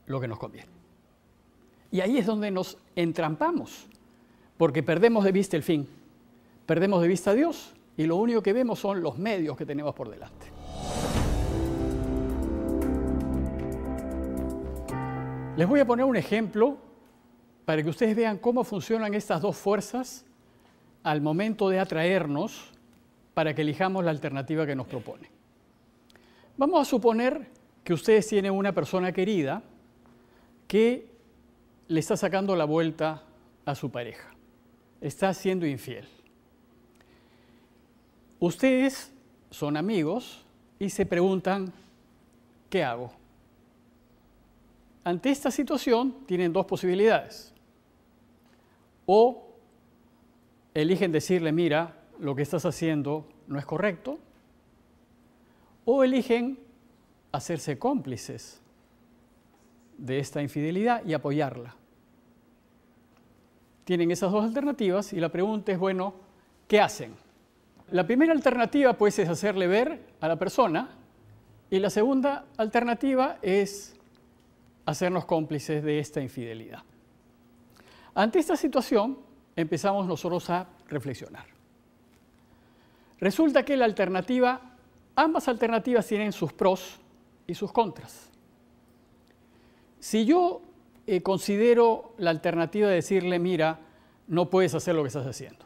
lo 0.08 0.20
que 0.20 0.28
nos 0.28 0.38
conviene. 0.38 0.68
Y 1.90 2.02
ahí 2.02 2.18
es 2.18 2.26
donde 2.26 2.52
nos 2.52 2.78
entrampamos, 2.96 3.88
porque 4.58 4.84
perdemos 4.84 5.24
de 5.24 5.32
vista 5.32 5.56
el 5.56 5.64
fin 5.64 5.88
perdemos 6.72 7.02
de 7.02 7.10
vista 7.10 7.32
a 7.32 7.34
Dios 7.34 7.74
y 7.98 8.06
lo 8.06 8.16
único 8.16 8.42
que 8.42 8.54
vemos 8.54 8.80
son 8.80 9.04
los 9.04 9.18
medios 9.18 9.58
que 9.58 9.66
tenemos 9.66 9.94
por 9.94 10.10
delante. 10.10 10.46
Les 15.58 15.68
voy 15.68 15.82
a 15.82 15.86
poner 15.86 16.06
un 16.06 16.16
ejemplo 16.16 16.78
para 17.66 17.84
que 17.84 17.90
ustedes 17.90 18.16
vean 18.16 18.38
cómo 18.38 18.64
funcionan 18.64 19.14
estas 19.14 19.42
dos 19.42 19.58
fuerzas 19.58 20.26
al 21.04 21.20
momento 21.20 21.68
de 21.68 21.78
atraernos 21.78 22.72
para 23.34 23.54
que 23.54 23.64
elijamos 23.64 24.06
la 24.06 24.12
alternativa 24.12 24.66
que 24.66 24.74
nos 24.74 24.88
propone. 24.88 25.30
Vamos 26.56 26.80
a 26.80 26.86
suponer 26.90 27.50
que 27.84 27.92
ustedes 27.92 28.26
tienen 28.28 28.54
una 28.54 28.72
persona 28.72 29.12
querida 29.12 29.62
que 30.70 31.06
le 31.90 32.00
está 32.00 32.16
sacando 32.16 32.56
la 32.56 32.64
vuelta 32.64 33.24
a 33.66 33.76
su 33.76 33.92
pareja, 33.92 34.34
está 35.02 35.34
siendo 35.34 35.66
infiel. 35.68 36.08
Ustedes 38.42 39.14
son 39.52 39.78
amigos 39.78 40.44
y 40.80 40.90
se 40.90 41.06
preguntan, 41.06 41.72
¿qué 42.72 42.84
hago? 42.84 43.12
Ante 45.04 45.30
esta 45.30 45.52
situación 45.52 46.26
tienen 46.26 46.52
dos 46.52 46.66
posibilidades. 46.66 47.54
O 49.06 49.48
eligen 50.74 51.12
decirle, 51.12 51.52
mira, 51.52 51.96
lo 52.20 52.36
que 52.36 52.42
estás 52.42 52.66
haciendo 52.66 53.28
no 53.46 53.60
es 53.60 53.66
correcto. 53.68 54.18
O 55.86 56.04
eligen 56.04 56.58
hacerse 57.32 57.78
cómplices 57.78 58.60
de 60.00 60.18
esta 60.18 60.42
infidelidad 60.42 61.06
y 61.06 61.14
apoyarla. 61.14 61.76
Tienen 63.84 64.10
esas 64.10 64.32
dos 64.32 64.44
alternativas 64.44 65.14
y 65.14 65.20
la 65.20 65.30
pregunta 65.30 65.72
es, 65.72 65.78
bueno, 65.78 66.16
¿qué 66.68 66.82
hacen? 66.82 67.14
La 67.92 68.06
primera 68.06 68.32
alternativa 68.34 68.94
pues 68.94 69.20
es 69.20 69.30
hacerle 69.30 69.68
ver 69.68 70.02
a 70.22 70.28
la 70.28 70.38
persona 70.38 70.90
y 71.70 71.80
la 71.80 71.90
segunda 71.90 72.46
alternativa 72.58 73.38
es 73.42 73.96
hacernos 74.86 75.26
cómplices 75.26 75.84
de 75.84 76.00
esta 76.00 76.22
infidelidad. 76.22 76.84
Ante 78.14 78.40
esta 78.40 78.56
situación 78.56 79.18
empezamos 79.56 80.08
nosotros 80.08 80.50
a 80.50 80.68
reflexionar. 80.88 81.46
Resulta 83.20 83.64
que 83.64 83.78
la 83.78 83.86
alternativa, 83.86 84.60
ambas 85.16 85.48
alternativas 85.48 86.08
tienen 86.08 86.32
sus 86.32 86.52
pros 86.54 87.00
y 87.46 87.54
sus 87.54 87.72
contras. 87.72 88.30
Si 90.00 90.26
yo 90.26 90.62
eh, 91.06 91.22
considero 91.22 92.16
la 92.18 92.32
alternativa 92.32 92.88
de 92.88 92.96
decirle, 92.96 93.38
mira, 93.38 93.80
no 94.28 94.50
puedes 94.50 94.74
hacer 94.74 94.96
lo 94.96 95.04
que 95.04 95.10
estás 95.10 95.28
haciendo, 95.28 95.66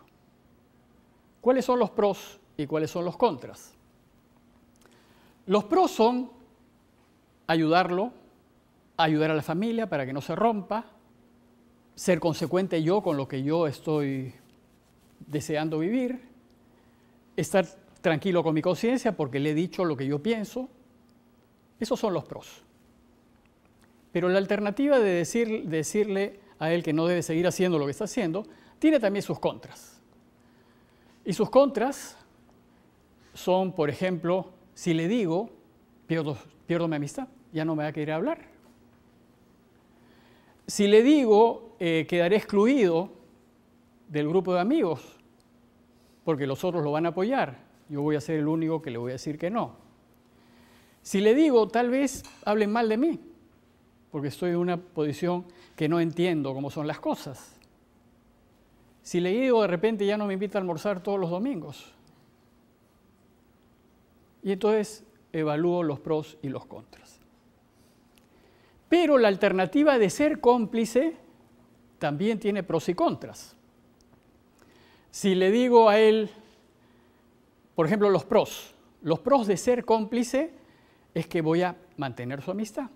¿Cuáles 1.45 1.63
son 1.63 1.77
los 1.77 1.91
pros 1.91 2.39
y 2.57 2.65
cuáles 2.65 2.89
son 2.89 3.05
los 3.05 3.17
contras? 3.17 3.75
Los 5.45 5.65
pros 5.65 5.91
son 5.91 6.31
ayudarlo, 7.45 8.13
ayudar 8.97 9.29
a 9.29 9.35
la 9.35 9.43
familia 9.43 9.87
para 9.87 10.07
que 10.07 10.11
no 10.11 10.21
se 10.21 10.35
rompa, 10.35 10.87
ser 11.93 12.19
consecuente 12.19 12.81
yo 12.81 13.03
con 13.03 13.15
lo 13.15 13.27
que 13.27 13.43
yo 13.43 13.67
estoy 13.67 14.33
deseando 15.19 15.77
vivir, 15.77 16.19
estar 17.37 17.67
tranquilo 18.01 18.41
con 18.41 18.55
mi 18.55 18.63
conciencia 18.63 19.15
porque 19.15 19.39
le 19.39 19.51
he 19.51 19.53
dicho 19.53 19.85
lo 19.85 19.95
que 19.95 20.07
yo 20.07 20.23
pienso. 20.23 20.67
Esos 21.79 21.99
son 21.99 22.15
los 22.15 22.23
pros. 22.23 22.63
Pero 24.11 24.29
la 24.29 24.39
alternativa 24.39 24.97
de, 24.97 25.11
decir, 25.11 25.69
decirle 25.69 26.39
a 26.57 26.73
él 26.73 26.81
que 26.81 26.91
no 26.91 27.05
debe 27.05 27.21
seguir 27.21 27.45
haciendo 27.45 27.77
lo 27.77 27.85
que 27.85 27.91
está 27.91 28.05
haciendo 28.05 28.47
tiene 28.79 28.99
también 28.99 29.21
sus 29.21 29.37
contras. 29.37 29.94
Y 31.25 31.33
sus 31.33 31.49
contras 31.49 32.15
son, 33.33 33.73
por 33.73 33.89
ejemplo, 33.89 34.51
si 34.75 34.93
le 34.93 35.07
digo, 35.07 35.49
pierdo, 36.05 36.37
mi 36.87 36.95
amistad, 36.95 37.27
ya 37.51 37.65
no 37.65 37.75
me 37.75 37.83
va 37.83 37.89
a 37.89 37.93
querer 37.93 38.11
hablar. 38.11 38.45
Si 40.67 40.87
le 40.87 41.01
digo, 41.01 41.75
eh, 41.79 42.05
quedaré 42.07 42.35
excluido 42.37 43.09
del 44.07 44.29
grupo 44.29 44.53
de 44.53 44.59
amigos, 44.59 45.01
porque 46.23 46.45
los 46.45 46.63
otros 46.63 46.83
lo 46.83 46.91
van 46.91 47.07
a 47.07 47.09
apoyar. 47.09 47.57
Yo 47.89 48.01
voy 48.01 48.15
a 48.15 48.21
ser 48.21 48.39
el 48.39 48.47
único 48.47 48.81
que 48.81 48.91
le 48.91 48.97
voy 48.97 49.11
a 49.11 49.13
decir 49.13 49.37
que 49.37 49.49
no. 49.49 49.75
Si 51.01 51.21
le 51.21 51.33
digo, 51.35 51.67
tal 51.67 51.89
vez 51.89 52.23
hablen 52.45 52.71
mal 52.71 52.87
de 52.87 52.97
mí, 52.97 53.19
porque 54.11 54.27
estoy 54.27 54.51
en 54.51 54.57
una 54.57 54.77
posición 54.77 55.45
que 55.75 55.87
no 55.89 55.99
entiendo 55.99 56.53
cómo 56.53 56.69
son 56.69 56.87
las 56.87 56.99
cosas. 56.99 57.59
Si 59.05 59.19
le 59.19 59.29
digo, 59.29 59.61
de 59.61 59.67
repente 59.67 60.03
ya 60.03 60.17
no 60.17 60.25
me 60.25 60.33
invita 60.33 60.57
a 60.57 60.61
almorzar 60.61 61.03
todos 61.03 61.19
los 61.19 61.29
domingos. 61.29 61.93
Y 64.41 64.51
entonces 64.51 65.03
evalúo 65.31 65.83
los 65.83 65.99
pros 65.99 66.39
y 66.41 66.49
los 66.49 66.65
contras. 66.65 67.19
Pero 68.89 69.19
la 69.19 69.27
alternativa 69.27 69.99
de 69.99 70.09
ser 70.09 70.41
cómplice 70.41 71.17
también 71.99 72.39
tiene 72.39 72.63
pros 72.63 72.89
y 72.89 72.95
contras. 72.95 73.55
Si 75.11 75.35
le 75.35 75.51
digo 75.51 75.87
a 75.87 75.99
él, 75.99 76.31
por 77.75 77.85
ejemplo, 77.85 78.09
los 78.09 78.25
pros, 78.25 78.73
los 79.03 79.19
pros 79.19 79.45
de 79.45 79.57
ser 79.57 79.85
cómplice 79.85 80.51
es 81.13 81.27
que 81.27 81.41
voy 81.41 81.61
a 81.61 81.75
mantener 81.97 82.41
su 82.41 82.49
amistad. 82.49 82.89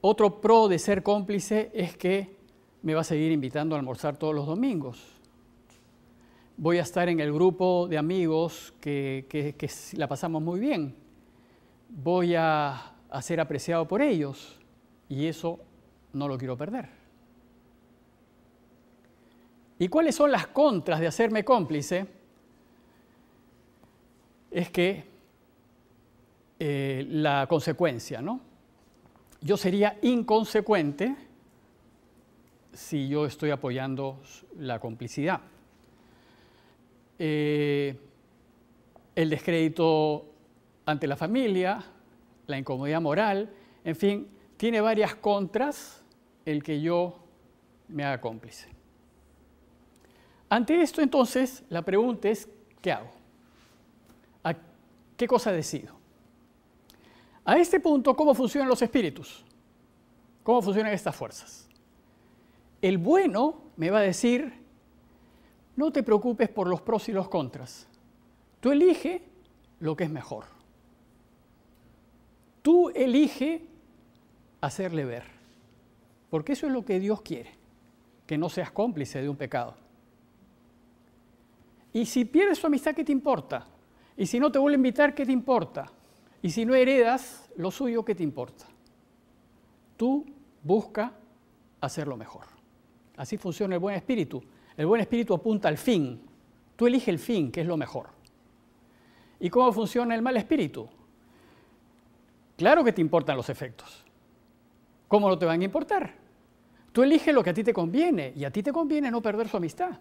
Otro 0.00 0.40
pro 0.40 0.66
de 0.66 0.80
ser 0.80 1.04
cómplice 1.04 1.70
es 1.72 1.96
que 1.96 2.42
me 2.84 2.92
va 2.92 3.00
a 3.00 3.04
seguir 3.04 3.32
invitando 3.32 3.74
a 3.74 3.78
almorzar 3.78 4.18
todos 4.18 4.34
los 4.34 4.46
domingos. 4.46 5.02
Voy 6.58 6.76
a 6.76 6.82
estar 6.82 7.08
en 7.08 7.18
el 7.18 7.32
grupo 7.32 7.88
de 7.88 7.96
amigos 7.96 8.74
que, 8.78 9.24
que, 9.28 9.70
la 9.94 10.06
pasamos 10.06 10.42
muy 10.42 10.60
bien. 10.60 10.94
Voy 11.88 12.34
a, 12.34 12.92
ser 13.22 13.40
apreciado 13.40 13.88
por 13.88 14.02
ellos 14.02 14.60
y 15.08 15.26
eso 15.26 15.60
no 16.12 16.28
lo 16.28 16.36
quiero 16.36 16.58
perder. 16.58 16.90
¿Y 19.78 19.88
cuáles 19.88 20.14
son 20.14 20.30
las 20.30 20.48
contras 20.48 21.00
de 21.00 21.06
hacerme 21.06 21.42
cómplice? 21.42 22.06
Es 24.50 24.68
que 24.68 25.04
eh, 26.58 27.06
la 27.08 27.46
consecuencia, 27.48 28.20
¿no? 28.20 28.40
Yo 29.40 29.56
sería 29.56 29.98
inconsecuente 30.02 31.16
si 32.74 33.08
yo 33.08 33.26
estoy 33.26 33.50
apoyando 33.50 34.20
la 34.58 34.78
complicidad. 34.78 35.40
Eh, 37.18 37.96
el 39.14 39.30
descrédito 39.30 40.26
ante 40.84 41.06
la 41.06 41.16
familia, 41.16 41.82
la 42.46 42.58
incomodidad 42.58 43.00
moral, 43.00 43.50
en 43.84 43.96
fin, 43.96 44.28
tiene 44.56 44.80
varias 44.80 45.14
contras 45.14 46.02
el 46.44 46.62
que 46.62 46.80
yo 46.80 47.18
me 47.88 48.04
haga 48.04 48.20
cómplice. 48.20 48.68
Ante 50.48 50.80
esto, 50.82 51.00
entonces, 51.00 51.64
la 51.68 51.82
pregunta 51.82 52.28
es, 52.28 52.48
¿qué 52.80 52.92
hago? 52.92 53.10
¿A 54.42 54.54
¿Qué 55.16 55.26
cosa 55.26 55.52
decido? 55.52 55.94
A 57.44 57.56
este 57.56 57.80
punto, 57.80 58.14
¿cómo 58.16 58.34
funcionan 58.34 58.68
los 58.68 58.82
espíritus? 58.82 59.44
¿Cómo 60.42 60.60
funcionan 60.60 60.92
estas 60.92 61.14
fuerzas? 61.14 61.68
El 62.84 62.98
bueno 62.98 63.62
me 63.78 63.88
va 63.88 64.00
a 64.00 64.02
decir, 64.02 64.52
no 65.74 65.90
te 65.90 66.02
preocupes 66.02 66.50
por 66.50 66.68
los 66.68 66.82
pros 66.82 67.08
y 67.08 67.12
los 67.12 67.30
contras. 67.30 67.86
Tú 68.60 68.72
elige 68.72 69.22
lo 69.80 69.96
que 69.96 70.04
es 70.04 70.10
mejor. 70.10 70.44
Tú 72.60 72.90
elige 72.90 73.64
hacerle 74.60 75.06
ver. 75.06 75.24
Porque 76.28 76.52
eso 76.52 76.66
es 76.66 76.74
lo 76.74 76.84
que 76.84 77.00
Dios 77.00 77.22
quiere, 77.22 77.52
que 78.26 78.36
no 78.36 78.50
seas 78.50 78.70
cómplice 78.70 79.22
de 79.22 79.30
un 79.30 79.36
pecado. 79.36 79.76
Y 81.94 82.04
si 82.04 82.26
pierdes 82.26 82.58
su 82.58 82.66
amistad, 82.66 82.94
¿qué 82.94 83.02
te 83.02 83.12
importa? 83.12 83.66
Y 84.14 84.26
si 84.26 84.38
no 84.38 84.52
te 84.52 84.58
vuelve 84.58 84.74
a 84.74 84.76
invitar, 84.76 85.14
¿qué 85.14 85.24
te 85.24 85.32
importa? 85.32 85.90
Y 86.42 86.50
si 86.50 86.66
no 86.66 86.74
heredas 86.74 87.48
lo 87.56 87.70
suyo, 87.70 88.04
¿qué 88.04 88.14
te 88.14 88.22
importa? 88.22 88.66
Tú 89.96 90.26
busca 90.62 91.14
hacerlo 91.80 92.18
mejor. 92.18 92.53
Así 93.16 93.36
funciona 93.36 93.74
el 93.74 93.80
buen 93.80 93.96
espíritu. 93.96 94.42
El 94.76 94.86
buen 94.86 95.00
espíritu 95.00 95.34
apunta 95.34 95.68
al 95.68 95.78
fin. 95.78 96.20
Tú 96.76 96.86
eliges 96.86 97.08
el 97.08 97.18
fin, 97.18 97.50
que 97.50 97.60
es 97.60 97.66
lo 97.66 97.76
mejor. 97.76 98.08
¿Y 99.40 99.50
cómo 99.50 99.72
funciona 99.72 100.14
el 100.14 100.22
mal 100.22 100.36
espíritu? 100.36 100.88
Claro 102.56 102.84
que 102.84 102.92
te 102.92 103.00
importan 103.00 103.36
los 103.36 103.48
efectos. 103.48 104.04
¿Cómo 105.08 105.28
no 105.28 105.38
te 105.38 105.46
van 105.46 105.60
a 105.60 105.64
importar? 105.64 106.14
Tú 106.92 107.02
eliges 107.02 107.34
lo 107.34 107.42
que 107.42 107.50
a 107.50 107.54
ti 107.54 107.64
te 107.64 107.72
conviene 107.72 108.32
y 108.36 108.44
a 108.44 108.50
ti 108.50 108.62
te 108.62 108.72
conviene 108.72 109.10
no 109.10 109.20
perder 109.20 109.48
su 109.48 109.56
amistad. 109.56 109.98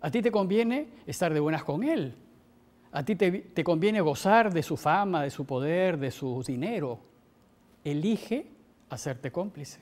A 0.00 0.10
ti 0.10 0.20
te 0.20 0.32
conviene 0.32 0.88
estar 1.06 1.32
de 1.32 1.40
buenas 1.40 1.62
con 1.62 1.84
él. 1.84 2.16
A 2.90 3.04
ti 3.04 3.16
te, 3.16 3.64
conviene 3.64 4.00
gozar 4.00 4.52
de 4.52 4.62
su 4.62 4.76
fama, 4.76 5.22
de 5.22 5.30
su 5.30 5.46
poder, 5.46 5.96
de 5.96 6.10
su 6.10 6.42
dinero. 6.42 6.98
Elige 7.84 8.50
hacerte 8.90 9.30
cómplice. 9.30 9.78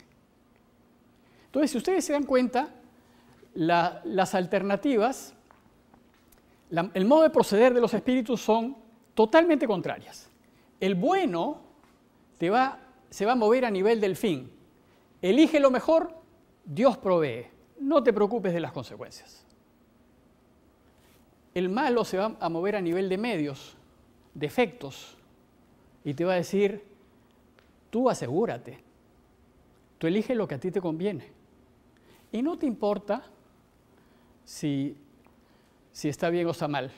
Entonces, 1.51 1.71
si 1.71 1.79
ustedes 1.79 2.05
se 2.05 2.13
dan 2.13 2.25
cuenta, 2.25 2.69
las 3.55 4.35
alternativas, 4.35 5.35
el 6.95 7.05
modo 7.05 7.23
de 7.23 7.31
proceder 7.31 7.75
de 7.75 7.81
los 7.81 7.93
espíritus 7.93 8.41
son 8.41 8.77
totalmente 9.15 9.67
contrarias. 9.67 10.31
El 10.79 10.95
bueno 10.95 11.61
te 12.39 12.51
va, 12.51 12.79
se 13.11 13.27
va 13.27 13.33
a 13.33 13.37
mover 13.37 13.65
a 13.65 13.71
nivel 13.71 14.01
del 14.01 14.17
fin, 14.17 14.51
Elige 15.23 15.61
lo 15.61 15.71
mejor, 15.71 16.15
Dios 16.65 16.97
provee. 16.97 17.47
No 17.79 18.03
te 18.03 18.13
preocupes 18.13 18.53
de 18.53 18.61
las 18.61 18.73
consecuencias. 18.73 19.45
El 21.55 21.69
malo 21.69 22.05
se 22.05 22.17
va 22.17 22.37
a 22.39 22.49
mover 22.49 22.77
a 22.77 22.81
nivel 22.81 23.09
de 23.09 23.19
medios, 23.19 23.77
de 24.35 24.47
efectos, 24.47 25.17
y 26.05 26.15
te 26.15 26.25
va 26.25 26.35
a 26.35 26.37
decir, 26.37 26.85
tú 27.91 28.09
asegúrate, 28.09 28.79
tú 29.99 30.07
eliges 30.07 30.37
lo 30.37 30.47
que 30.47 30.55
a 30.55 30.61
ti 30.61 30.71
te 30.71 30.81
conviene. 30.81 31.40
Y 32.33 32.43
no 32.43 32.57
te 32.59 32.67
importa 32.67 33.23
si, 34.45 34.97
si 35.93 36.09
está 36.09 36.31
bien 36.31 36.47
o 36.47 36.51
está 36.51 36.69
mal, 36.69 36.91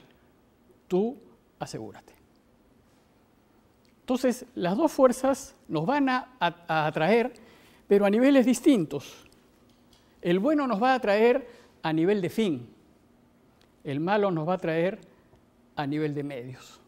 tú 0.88 1.16
asegúrate. 1.58 2.12
Entonces, 4.00 4.44
las 4.54 4.76
dos 4.76 4.92
fuerzas 4.92 5.54
nos 5.68 5.86
van 5.86 6.08
a, 6.08 6.36
a 6.40 6.86
atraer 6.86 7.32
pero 7.92 8.06
a 8.06 8.10
niveles 8.10 8.46
distintos. 8.46 9.26
El 10.22 10.38
bueno 10.38 10.66
nos 10.66 10.82
va 10.82 10.94
a 10.94 10.98
traer 10.98 11.46
a 11.82 11.92
nivel 11.92 12.22
de 12.22 12.30
fin, 12.30 12.66
el 13.84 14.00
malo 14.00 14.30
nos 14.30 14.48
va 14.48 14.54
a 14.54 14.58
traer 14.58 14.98
a 15.76 15.86
nivel 15.86 16.14
de 16.14 16.22
medios. 16.22 16.80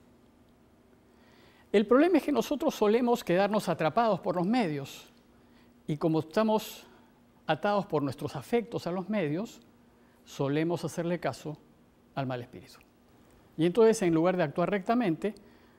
El 1.73 1.87
problema 1.87 2.17
es 2.17 2.25
que 2.25 2.33
nosotros 2.33 2.75
solemos 2.75 3.23
quedarnos 3.23 3.69
atrapados 3.69 4.19
por 4.21 4.37
los 4.37 4.47
medios 4.47 5.13
y 5.87 5.99
como 5.99 6.21
estamos 6.21 6.87
atados 7.47 7.87
por 7.87 8.03
nuestros 8.03 8.37
afectos 8.37 8.87
a 8.87 8.93
los 8.93 9.09
medios, 9.09 9.61
solemos 10.25 10.85
hacerle 10.85 11.21
caso 11.21 11.59
al 12.15 12.27
mal 12.27 12.41
espíritu. 12.43 12.79
Y 13.57 13.67
entonces, 13.67 14.01
en 14.03 14.15
lugar 14.15 14.37
de 14.37 14.43
actuar 14.43 14.71
rectamente, 14.71 15.35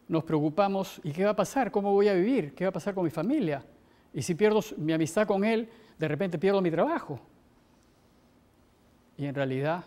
nos 0.08 0.23
preocupamos, 0.23 1.01
¿y 1.04 1.12
qué 1.12 1.25
va 1.25 1.32
a 1.32 1.36
pasar? 1.36 1.71
¿Cómo 1.71 1.91
voy 1.91 2.08
a 2.08 2.13
vivir? 2.13 2.54
¿Qué 2.54 2.65
va 2.65 2.69
a 2.69 2.73
pasar 2.73 2.93
con 2.93 3.04
mi 3.04 3.10
familia? 3.10 3.65
Y 4.13 4.21
si 4.21 4.36
pierdo 4.36 4.62
mi 4.78 4.93
amistad 4.93 5.28
con 5.28 5.43
Él, 5.43 5.67
de 5.97 6.08
repente 6.08 6.38
pierdo 6.38 6.62
mi 6.62 6.71
trabajo. 6.71 7.19
Y 9.17 9.25
en 9.25 9.36
realidad 9.36 9.84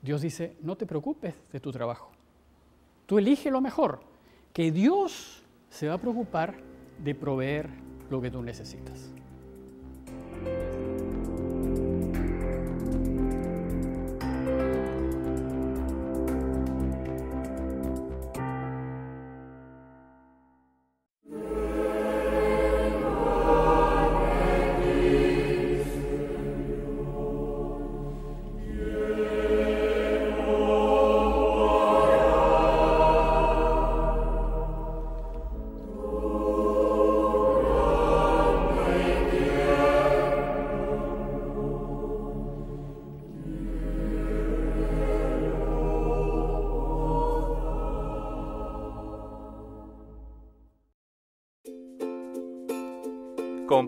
Dios 0.00 0.22
dice, 0.22 0.56
no 0.62 0.76
te 0.76 0.86
preocupes 0.86 1.34
de 1.52 1.60
tu 1.60 1.72
trabajo. 1.72 2.10
Tú 3.06 3.18
elige 3.18 3.50
lo 3.50 3.60
mejor, 3.60 4.00
que 4.52 4.70
Dios 4.70 5.42
se 5.70 5.88
va 5.88 5.94
a 5.94 5.98
preocupar 5.98 6.56
de 7.02 7.14
proveer 7.14 7.68
lo 8.10 8.20
que 8.20 8.30
tú 8.30 8.42
necesitas. 8.42 9.12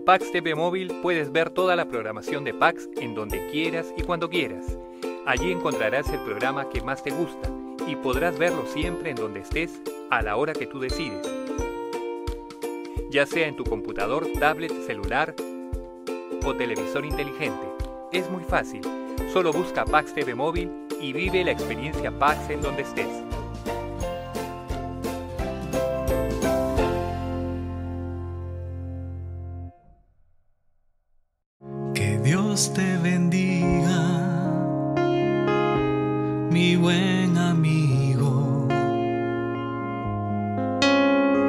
Pax 0.05 0.31
TV 0.31 0.53
Móvil 0.53 0.99
puedes 1.01 1.31
ver 1.31 1.49
toda 1.49 1.75
la 1.75 1.85
programación 1.85 2.43
de 2.43 2.53
Pax 2.53 2.87
en 2.97 3.15
donde 3.15 3.49
quieras 3.49 3.91
y 3.97 4.03
cuando 4.03 4.29
quieras. 4.29 4.77
Allí 5.25 5.51
encontrarás 5.51 6.07
el 6.09 6.19
programa 6.19 6.69
que 6.69 6.81
más 6.81 7.01
te 7.01 7.09
gusta 7.09 7.49
y 7.87 7.95
podrás 7.95 8.37
verlo 8.37 8.67
siempre 8.67 9.09
en 9.09 9.15
donde 9.15 9.39
estés 9.39 9.81
a 10.11 10.21
la 10.21 10.35
hora 10.35 10.53
que 10.53 10.67
tú 10.67 10.79
decides. 10.79 11.27
Ya 13.09 13.25
sea 13.25 13.47
en 13.47 13.55
tu 13.55 13.63
computador, 13.63 14.27
tablet, 14.39 14.73
celular 14.85 15.33
o 16.45 16.53
televisor 16.53 17.03
inteligente. 17.03 17.65
Es 18.11 18.29
muy 18.29 18.43
fácil. 18.43 18.81
Solo 19.33 19.51
busca 19.51 19.85
Pax 19.85 20.13
TV 20.13 20.35
Móvil 20.35 20.69
y 21.01 21.13
vive 21.13 21.43
la 21.43 21.51
experiencia 21.51 22.11
Pax 22.11 22.51
en 22.51 22.61
donde 22.61 22.83
estés. 22.83 23.24
Te 32.73 32.97
bendiga, 32.97 34.01
mi 36.49 36.75
buen 36.75 37.37
amigo. 37.37 38.67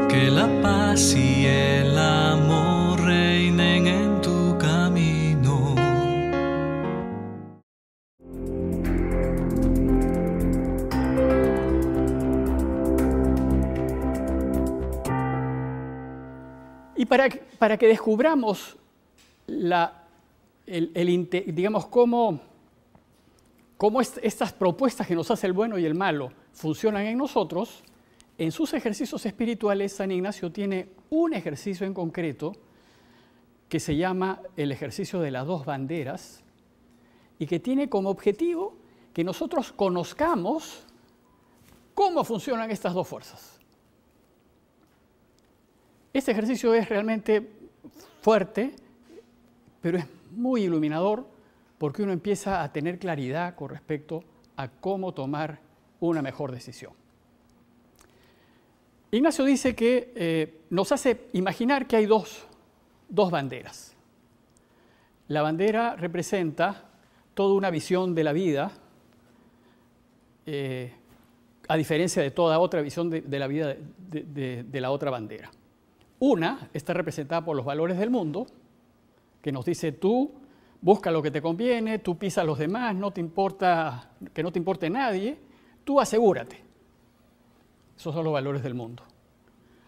Que 0.08 0.30
la 0.30 0.48
paz 0.62 1.14
y 1.14 1.46
el 1.46 1.96
amor 1.96 3.00
reinen 3.00 3.86
en 3.86 4.20
tu 4.20 4.58
camino. 4.58 5.74
Y 16.96 17.06
para, 17.06 17.28
para 17.58 17.76
que 17.76 17.86
descubramos 17.86 18.76
la 19.46 20.05
digamos, 20.66 21.86
cómo, 21.86 22.40
cómo 23.76 24.00
estas 24.00 24.52
propuestas 24.52 25.06
que 25.06 25.14
nos 25.14 25.30
hace 25.30 25.46
el 25.46 25.52
bueno 25.52 25.78
y 25.78 25.84
el 25.84 25.94
malo 25.94 26.32
funcionan 26.52 27.06
en 27.06 27.18
nosotros, 27.18 27.82
en 28.38 28.52
sus 28.52 28.74
ejercicios 28.74 29.24
espirituales 29.24 29.92
San 29.92 30.10
Ignacio 30.10 30.50
tiene 30.50 30.88
un 31.10 31.32
ejercicio 31.34 31.86
en 31.86 31.94
concreto 31.94 32.52
que 33.68 33.80
se 33.80 33.96
llama 33.96 34.40
el 34.56 34.72
ejercicio 34.72 35.20
de 35.20 35.30
las 35.30 35.46
dos 35.46 35.64
banderas 35.64 36.42
y 37.38 37.46
que 37.46 37.60
tiene 37.60 37.88
como 37.88 38.10
objetivo 38.10 38.76
que 39.12 39.24
nosotros 39.24 39.72
conozcamos 39.72 40.84
cómo 41.94 42.24
funcionan 42.24 42.70
estas 42.70 42.94
dos 42.94 43.08
fuerzas. 43.08 43.58
Este 46.12 46.32
ejercicio 46.32 46.74
es 46.74 46.88
realmente 46.88 47.50
fuerte, 48.20 48.74
pero 49.80 49.98
es 49.98 50.06
muy 50.36 50.62
iluminador 50.62 51.26
porque 51.78 52.02
uno 52.02 52.12
empieza 52.12 52.62
a 52.62 52.72
tener 52.72 52.98
claridad 52.98 53.54
con 53.54 53.68
respecto 53.68 54.24
a 54.56 54.68
cómo 54.68 55.12
tomar 55.12 55.60
una 56.00 56.22
mejor 56.22 56.52
decisión. 56.52 56.92
Ignacio 59.10 59.44
dice 59.44 59.74
que 59.74 60.12
eh, 60.14 60.60
nos 60.70 60.92
hace 60.92 61.28
imaginar 61.32 61.86
que 61.86 61.96
hay 61.96 62.06
dos, 62.06 62.46
banderas. 63.08 63.94
La 65.28 65.42
bandera 65.42 65.96
representa 65.96 66.84
toda 67.34 67.54
una 67.54 67.70
visión 67.70 68.14
de 68.14 68.24
la 68.24 68.32
vida, 68.32 68.72
eh, 70.44 70.92
a 71.68 71.76
diferencia 71.76 72.22
de 72.22 72.30
toda 72.30 72.58
otra 72.58 72.80
visión 72.80 73.10
de, 73.10 73.38
la 73.38 73.46
vida 73.46 73.76
de 73.76 74.80
la 74.80 74.90
otra 74.90 75.10
bandera. 75.10 75.50
Una 76.18 76.70
está 76.72 76.94
representada 76.94 77.44
por 77.44 77.56
los 77.56 77.64
valores 77.64 77.98
del 77.98 78.10
mundo, 78.10 78.46
que 79.40 79.52
nos 79.52 79.64
dice 79.64 79.92
tú 79.92 80.32
busca 80.80 81.10
lo 81.10 81.22
que 81.22 81.30
te 81.30 81.42
conviene, 81.42 81.98
tú 81.98 82.16
pisas 82.16 82.42
a 82.42 82.44
los 82.44 82.58
demás, 82.58 82.94
no 82.94 83.10
te 83.10 83.20
importa 83.20 84.10
que 84.32 84.42
no 84.42 84.52
te 84.52 84.58
importe 84.58 84.90
nadie, 84.90 85.38
tú 85.84 86.00
asegúrate. 86.00 86.62
Esos 87.96 88.14
son 88.14 88.24
los 88.24 88.32
valores 88.32 88.62
del 88.62 88.74
mundo. 88.74 89.02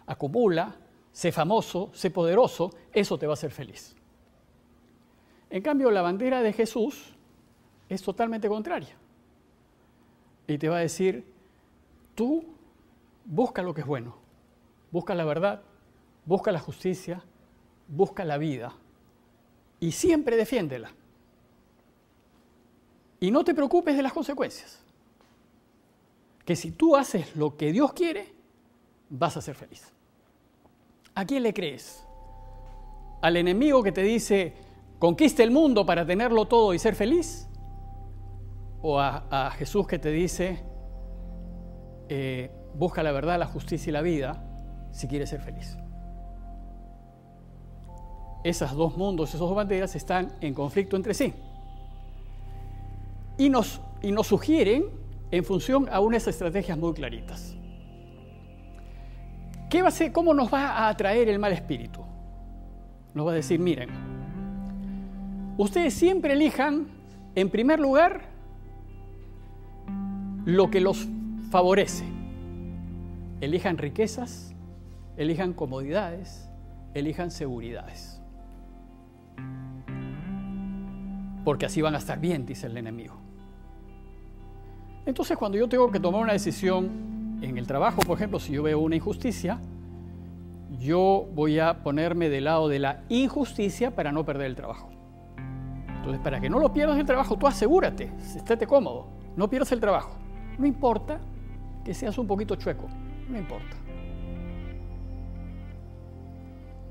Acumula, 0.05 0.75
sé 1.11 1.31
famoso, 1.31 1.89
sé 1.93 2.11
poderoso, 2.11 2.71
eso 2.91 3.17
te 3.17 3.27
va 3.27 3.33
a 3.33 3.35
hacer 3.35 3.51
feliz. 3.51 3.95
En 5.49 5.61
cambio, 5.61 5.89
la 5.91 6.01
bandera 6.01 6.41
de 6.41 6.53
Jesús 6.53 7.15
es 7.87 8.01
totalmente 8.01 8.49
contraria. 8.49 8.95
Y 10.47 10.57
te 10.57 10.67
va 10.67 10.77
a 10.77 10.81
decir, 10.81 11.31
tú 12.15 12.43
busca 13.23 13.61
lo 13.61 13.73
que 13.73 13.81
es 13.81 13.87
bueno, 13.87 14.17
busca 14.91 15.13
la 15.15 15.23
verdad, 15.23 15.61
busca 16.25 16.51
la 16.51 16.59
justicia, 16.59 17.23
busca 17.87 18.25
la 18.25 18.37
vida 18.37 18.73
y 19.79 19.91
siempre 19.91 20.35
defiéndela. 20.35 20.91
Y 23.19 23.31
no 23.31 23.43
te 23.43 23.53
preocupes 23.53 23.95
de 23.95 24.03
las 24.03 24.13
consecuencias. 24.13 24.79
Que 26.45 26.55
si 26.55 26.71
tú 26.71 26.95
haces 26.95 27.35
lo 27.35 27.57
que 27.57 27.71
Dios 27.71 27.93
quiere, 27.93 28.33
vas 29.09 29.37
a 29.37 29.41
ser 29.41 29.55
feliz. 29.55 29.91
¿A 31.15 31.25
quién 31.25 31.43
le 31.43 31.53
crees? 31.53 32.03
¿Al 33.21 33.35
enemigo 33.35 33.83
que 33.83 33.91
te 33.91 34.01
dice, 34.01 34.53
conquiste 34.99 35.43
el 35.43 35.51
mundo 35.51 35.85
para 35.85 36.05
tenerlo 36.05 36.45
todo 36.45 36.73
y 36.73 36.79
ser 36.79 36.95
feliz? 36.95 37.47
¿O 38.81 38.99
a, 38.99 39.51
Jesús 39.57 39.85
que 39.85 39.99
te 39.99 40.09
dice, 40.09 40.63
eh, 42.07 42.49
busca 42.73 43.03
la 43.03 43.11
verdad, 43.11 43.37
la 43.37 43.47
justicia 43.47 43.89
y 43.89 43.93
la 43.93 44.01
vida 44.01 44.45
si 44.91 45.07
quieres 45.07 45.29
ser 45.29 45.41
feliz? 45.41 45.77
Esos 48.43 48.73
dos 48.75 48.97
mundos, 48.97 49.29
esas 49.29 49.41
dos 49.41 49.55
banderas 49.55 49.95
están 49.95 50.31
en 50.41 50.53
conflicto 50.53 50.95
entre 50.95 51.13
sí. 51.13 51.33
Y 53.37 53.49
nos, 53.49 53.81
y 54.01 54.11
nos 54.11 54.27
sugieren 54.27 54.85
en 55.31 55.43
función 55.43 55.87
a 55.91 55.99
unas 55.99 56.27
estrategias 56.27 56.77
muy 56.77 56.93
claritas. 56.93 57.55
¿Qué 59.69 59.81
va 59.81 59.89
a 59.89 59.91
ser, 59.91 60.11
¿Cómo 60.11 60.33
nos 60.33 60.51
va 60.51 60.69
a 60.69 60.89
atraer 60.89 61.29
el 61.29 61.37
mal 61.37 61.53
espíritu? 61.53 62.01
Nos 63.13 63.27
va 63.27 63.31
a 63.31 63.35
decir, 63.35 63.59
miren, 63.59 63.89
ustedes 65.57 65.93
siempre 65.93 66.33
elijan, 66.33 66.87
en 67.35 67.49
primer 67.49 67.79
lugar, 67.79 68.29
lo 70.45 70.71
que 70.71 70.81
los 70.81 71.07
favorece. 71.51 72.05
Elijan 73.41 73.77
riquezas, 73.77 74.55
elijan 75.17 75.53
comodidades, 75.53 76.49
elijan 76.93 77.29
seguridades. 77.29 78.18
Porque 81.49 81.65
así 81.65 81.81
van 81.81 81.95
a 81.95 81.97
estar 81.97 82.19
bien, 82.19 82.45
dice 82.45 82.67
el 82.67 82.77
enemigo. 82.77 83.15
Entonces 85.03 85.35
cuando 85.35 85.57
yo 85.57 85.67
tengo 85.67 85.89
que 85.89 85.99
tomar 85.99 86.21
una 86.21 86.33
decisión 86.33 87.39
en 87.41 87.57
el 87.57 87.65
trabajo, 87.65 88.03
por 88.03 88.17
ejemplo, 88.17 88.39
si 88.39 88.53
yo 88.53 88.61
veo 88.61 88.77
una 88.77 88.95
injusticia, 88.95 89.59
yo 90.79 91.27
voy 91.33 91.57
a 91.57 91.81
ponerme 91.81 92.29
del 92.29 92.43
lado 92.43 92.67
de 92.67 92.77
la 92.77 93.01
injusticia 93.09 93.95
para 93.95 94.11
no 94.11 94.23
perder 94.23 94.45
el 94.45 94.55
trabajo. 94.55 94.91
Entonces, 95.87 96.21
para 96.21 96.39
que 96.39 96.51
no 96.51 96.59
lo 96.59 96.71
pierdas 96.71 96.99
el 96.99 97.07
trabajo, 97.07 97.35
tú 97.35 97.47
asegúrate, 97.47 98.11
estéte 98.19 98.67
cómodo, 98.67 99.07
no 99.35 99.49
pierdas 99.49 99.71
el 99.71 99.79
trabajo. 99.79 100.19
No 100.59 100.67
importa 100.67 101.19
que 101.83 101.95
seas 101.95 102.15
un 102.19 102.27
poquito 102.27 102.57
chueco, 102.57 102.87
no 103.27 103.39
importa. 103.39 103.75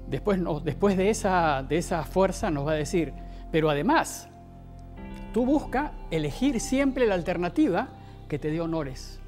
Después, 0.09 0.41
después 0.65 0.97
de, 0.97 1.11
esa, 1.11 1.63
de 1.63 1.79
esa 1.79 2.03
fuerza 2.03 2.51
nos 2.51 2.67
va 2.67 2.73
a 2.73 2.75
decir, 2.75 3.15
pero 3.53 3.71
además, 3.71 4.29
Tú 5.33 5.45
busca 5.45 5.93
elegir 6.11 6.59
siempre 6.61 7.07
la 7.07 7.15
alternativa 7.15 7.89
que 8.29 8.39
te 8.39 8.51
dé 8.51 8.61
honores, 8.61 9.21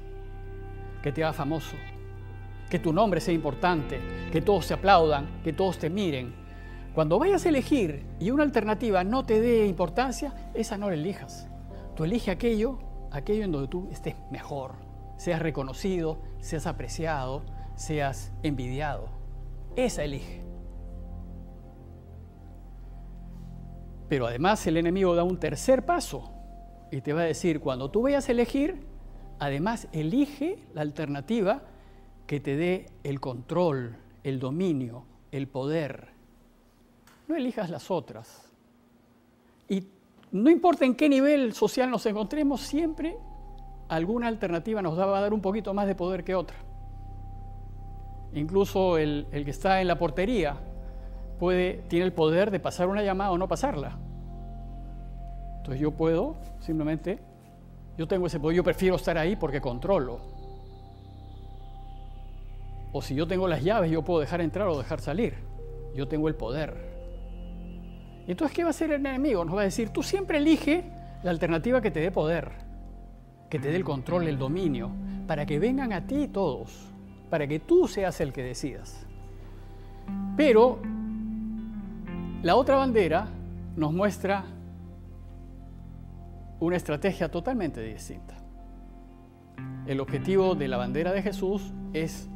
que 1.03 1.11
te 1.11 1.23
haga 1.23 1.33
famoso, 1.33 1.75
que 2.69 2.79
tu 2.79 2.91
nombre 2.91 3.21
sea 3.21 3.33
importante, 3.33 3.99
que 4.31 4.41
todos 4.41 4.67
te 4.67 4.73
aplaudan, 4.73 5.41
que 5.43 5.53
todos 5.53 5.77
te 5.77 5.89
miren. 5.89 6.33
Cuando 6.95 7.19
vayas 7.19 7.45
a 7.45 7.49
elegir 7.49 8.05
y 8.19 8.31
una 8.31 8.43
alternativa 8.43 9.03
no 9.03 9.25
te 9.25 9.39
dé 9.39 9.67
importancia, 9.67 10.51
esa 10.53 10.77
no 10.77 10.89
la 10.89 10.95
elijas. 10.95 11.47
Tú 11.95 12.03
elige 12.03 12.31
aquello, 12.31 12.79
aquello 13.11 13.43
en 13.43 13.51
donde 13.51 13.67
tú 13.67 13.87
estés 13.91 14.15
mejor, 14.31 14.73
seas 15.17 15.41
reconocido, 15.41 16.21
seas 16.39 16.65
apreciado, 16.65 17.43
seas 17.75 18.31
envidiado. 18.41 19.09
Esa 19.75 20.03
elige. 20.03 20.50
Pero 24.11 24.27
además 24.27 24.67
el 24.67 24.75
enemigo 24.75 25.15
da 25.15 25.23
un 25.23 25.39
tercer 25.39 25.85
paso 25.85 26.33
y 26.91 26.99
te 26.99 27.13
va 27.13 27.21
a 27.21 27.23
decir, 27.23 27.61
cuando 27.61 27.89
tú 27.89 28.01
vayas 28.01 28.27
a 28.27 28.33
elegir, 28.33 28.85
además 29.39 29.87
elige 29.93 30.59
la 30.73 30.81
alternativa 30.81 31.61
que 32.27 32.41
te 32.41 32.57
dé 32.57 32.87
el 33.05 33.21
control, 33.21 33.95
el 34.25 34.41
dominio, 34.41 35.05
el 35.31 35.47
poder. 35.47 36.09
No 37.29 37.37
elijas 37.37 37.69
las 37.69 37.89
otras. 37.89 38.51
Y 39.69 39.87
no 40.33 40.49
importa 40.49 40.83
en 40.83 40.95
qué 40.95 41.07
nivel 41.07 41.53
social 41.53 41.89
nos 41.89 42.05
encontremos, 42.05 42.59
siempre 42.59 43.15
alguna 43.87 44.27
alternativa 44.27 44.81
nos 44.81 44.99
va 44.99 45.17
a 45.17 45.21
dar 45.21 45.33
un 45.33 45.41
poquito 45.41 45.73
más 45.73 45.87
de 45.87 45.95
poder 45.95 46.25
que 46.25 46.35
otra. 46.35 46.57
Incluso 48.33 48.97
el, 48.97 49.27
el 49.31 49.45
que 49.45 49.51
está 49.51 49.79
en 49.79 49.87
la 49.87 49.97
portería 49.97 50.57
puede, 51.41 51.81
tiene 51.87 52.05
el 52.05 52.13
poder 52.13 52.51
de 52.51 52.59
pasar 52.59 52.87
una 52.87 53.01
llamada 53.01 53.31
o 53.31 53.37
no 53.39 53.47
pasarla. 53.47 53.97
Entonces 55.57 55.81
yo 55.81 55.89
puedo 55.89 56.35
simplemente, 56.59 57.17
yo 57.97 58.07
tengo 58.07 58.27
ese 58.27 58.39
poder, 58.39 58.57
yo 58.57 58.63
prefiero 58.63 58.95
estar 58.95 59.17
ahí 59.17 59.35
porque 59.35 59.59
controlo. 59.59 60.19
O 62.93 63.01
si 63.01 63.15
yo 63.15 63.25
tengo 63.25 63.47
las 63.47 63.63
llaves, 63.63 63.89
yo 63.89 64.03
puedo 64.03 64.19
dejar 64.19 64.39
entrar 64.41 64.67
o 64.67 64.77
dejar 64.77 65.01
salir. 65.01 65.33
Yo 65.95 66.07
tengo 66.07 66.27
el 66.27 66.35
poder. 66.35 66.75
Entonces, 68.27 68.55
¿qué 68.55 68.61
va 68.61 68.67
a 68.67 68.69
hacer 68.69 68.91
el 68.91 69.03
enemigo? 69.03 69.43
Nos 69.43 69.55
va 69.55 69.61
a 69.61 69.63
decir, 69.63 69.89
tú 69.89 70.03
siempre 70.03 70.37
elige 70.37 70.91
la 71.23 71.31
alternativa 71.31 71.81
que 71.81 71.89
te 71.89 72.01
dé 72.01 72.11
poder, 72.11 72.51
que 73.49 73.57
te 73.57 73.71
dé 73.71 73.77
el 73.77 73.83
control, 73.83 74.27
el 74.27 74.37
dominio, 74.37 74.91
para 75.25 75.47
que 75.47 75.57
vengan 75.57 75.91
a 75.91 76.05
ti 76.05 76.27
todos, 76.27 76.93
para 77.31 77.47
que 77.47 77.57
tú 77.57 77.87
seas 77.87 78.21
el 78.21 78.31
que 78.31 78.43
decidas. 78.43 79.07
Pero 80.37 80.79
la 82.43 82.55
otra 82.55 82.75
bandera 82.75 83.27
nos 83.75 83.93
muestra 83.93 84.43
una 86.59 86.75
estrategia 86.75 87.29
totalmente 87.29 87.81
distinta. 87.81 88.35
El 89.85 89.99
objetivo 89.99 90.55
de 90.55 90.67
la 90.67 90.77
bandera 90.77 91.11
de 91.11 91.21
Jesús 91.21 91.71
es 91.93 92.29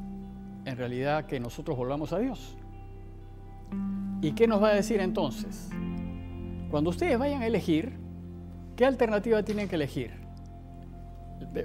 en 0.65 0.77
realidad 0.77 1.25
que 1.25 1.39
nosotros 1.39 1.77
volvamos 1.77 2.13
a 2.13 2.19
Dios. 2.19 2.57
¿Y 4.21 4.31
qué 4.33 4.47
nos 4.47 4.61
va 4.61 4.69
a 4.69 4.73
decir 4.73 4.99
entonces? 4.99 5.69
Cuando 6.69 6.89
ustedes 6.89 7.17
vayan 7.17 7.41
a 7.41 7.47
elegir, 7.47 7.97
¿qué 8.75 8.85
alternativa 8.85 9.43
tienen 9.43 9.67
que 9.67 9.75
elegir? 9.75 10.11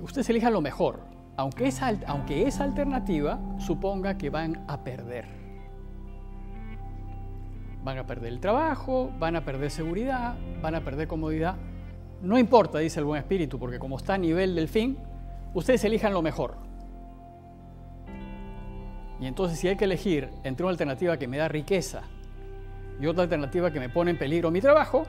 Ustedes 0.03 0.29
elijan 0.31 0.53
lo 0.53 0.61
mejor, 0.61 1.01
aunque 1.37 1.67
esa, 1.67 1.93
aunque 2.07 2.47
esa 2.47 2.65
alternativa 2.65 3.39
suponga 3.59 4.17
que 4.19 4.31
van 4.31 4.65
a 4.69 4.83
perder. 4.85 5.40
Van 7.83 7.99
a 7.99 8.07
perder 8.07 8.33
el 8.33 8.41
trabajo, 8.41 9.11
van 9.19 9.37
a 9.37 9.45
perder 9.45 9.71
seguridad, 9.71 10.37
van 10.61 10.75
a 10.75 10.81
perder 10.83 11.09
comodidad. 11.09 11.57
No 12.23 12.39
importa, 12.39 12.79
dice 12.79 13.01
el 13.01 13.07
buen 13.07 13.21
espíritu, 13.21 13.59
porque 13.59 13.79
como 13.79 13.97
está 13.97 14.15
a 14.15 14.19
nivel 14.19 14.55
del 14.55 14.69
fin, 14.69 14.99
ustedes 15.55 15.85
elijan 15.85 16.13
lo 16.13 16.21
mejor. 16.21 16.57
Y 19.21 19.27
entonces 19.27 19.59
si 19.59 19.69
hay 19.69 19.77
que 19.77 19.85
elegir 19.85 20.31
entre 20.45 20.65
una 20.65 20.71
alternativa 20.71 21.19
que 21.19 21.29
me 21.29 21.37
da 21.37 21.49
riqueza 21.49 22.03
y 23.01 23.07
otra 23.07 23.25
alternativa 23.25 23.71
que 23.71 23.81
me 23.81 23.89
pone 23.89 24.11
en 24.11 24.19
peligro 24.19 24.51
mi 24.51 24.61
trabajo, 24.61 25.05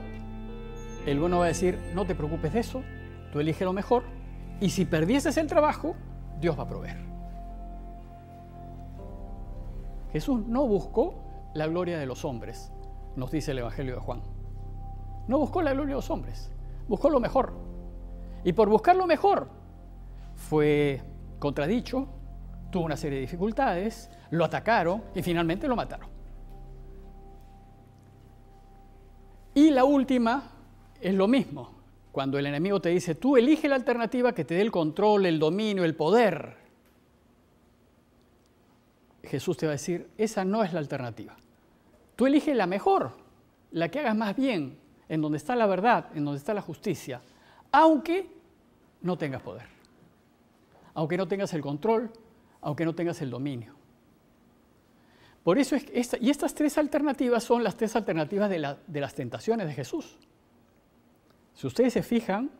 el 1.05 1.19
bueno 1.19 1.39
va 1.39 1.45
a 1.45 1.47
decir, 1.49 1.79
no 1.93 2.05
te 2.05 2.15
preocupes 2.15 2.53
de 2.53 2.59
eso, 2.59 2.83
tú 3.31 3.39
elige 3.39 3.65
lo 3.65 3.73
mejor, 3.73 4.03
y 4.59 4.69
si 4.69 4.85
perdieses 4.85 5.37
el 5.37 5.47
trabajo, 5.47 5.95
Dios 6.39 6.57
va 6.57 6.63
a 6.63 6.67
proveer. 6.67 6.97
Jesús 10.11 10.45
no 10.45 10.67
buscó 10.67 11.30
la 11.53 11.67
gloria 11.67 11.99
de 11.99 12.05
los 12.05 12.25
hombres, 12.25 12.71
nos 13.15 13.31
dice 13.31 13.51
el 13.51 13.59
Evangelio 13.59 13.95
de 13.95 14.01
Juan. 14.01 14.21
No 15.27 15.37
buscó 15.39 15.61
la 15.61 15.73
gloria 15.73 15.95
de 15.95 15.97
los 15.97 16.09
hombres, 16.09 16.51
buscó 16.87 17.09
lo 17.09 17.19
mejor. 17.19 17.53
Y 18.43 18.53
por 18.53 18.69
buscar 18.69 18.95
lo 18.95 19.05
mejor 19.05 19.49
fue 20.35 21.01
contradicho, 21.39 22.07
tuvo 22.71 22.85
una 22.85 22.97
serie 22.97 23.17
de 23.17 23.21
dificultades, 23.21 24.09
lo 24.31 24.45
atacaron 24.45 25.03
y 25.13 25.21
finalmente 25.21 25.67
lo 25.67 25.75
mataron. 25.75 26.09
Y 29.53 29.69
la 29.69 29.83
última 29.83 30.43
es 31.01 31.13
lo 31.13 31.27
mismo. 31.27 31.81
Cuando 32.11 32.39
el 32.39 32.45
enemigo 32.45 32.81
te 32.81 32.89
dice, 32.89 33.15
tú 33.15 33.37
elige 33.37 33.67
la 33.67 33.75
alternativa 33.75 34.33
que 34.33 34.45
te 34.45 34.55
dé 34.55 34.61
el 34.61 34.71
control, 34.71 35.25
el 35.25 35.39
dominio, 35.39 35.83
el 35.83 35.95
poder. 35.95 36.60
Jesús 39.31 39.55
te 39.55 39.65
va 39.65 39.71
a 39.71 39.79
decir, 39.79 40.09
esa 40.17 40.43
no 40.43 40.61
es 40.61 40.73
la 40.73 40.79
alternativa. 40.79 41.37
Tú 42.17 42.27
elige 42.27 42.53
la 42.53 42.67
mejor, 42.67 43.13
la 43.71 43.87
que 43.87 43.99
hagas 43.99 44.15
más 44.15 44.35
bien, 44.35 44.77
en 45.07 45.21
donde 45.21 45.37
está 45.37 45.55
la 45.55 45.67
verdad, 45.67 46.07
en 46.13 46.25
donde 46.25 46.37
está 46.37 46.53
la 46.53 46.61
justicia, 46.61 47.21
aunque 47.71 48.29
no 49.01 49.17
tengas 49.17 49.41
poder, 49.41 49.67
aunque 50.93 51.15
no 51.15 51.29
tengas 51.29 51.53
el 51.53 51.61
control, 51.61 52.11
aunque 52.59 52.83
no 52.83 52.93
tengas 52.93 53.21
el 53.21 53.29
dominio. 53.29 53.73
Por 55.43 55.57
eso 55.57 55.77
es 55.77 55.85
esta, 55.93 56.17
y 56.19 56.29
estas 56.29 56.53
tres 56.53 56.77
alternativas 56.77 57.41
son 57.41 57.63
las 57.63 57.77
tres 57.77 57.95
alternativas 57.95 58.49
de, 58.49 58.75
de 58.85 58.99
las 58.99 59.15
tentaciones 59.15 59.65
de 59.65 59.73
Jesús. 59.73 60.17
Si 61.55 61.67
ustedes 61.67 61.93
se 61.93 62.03
fijan, 62.03 62.51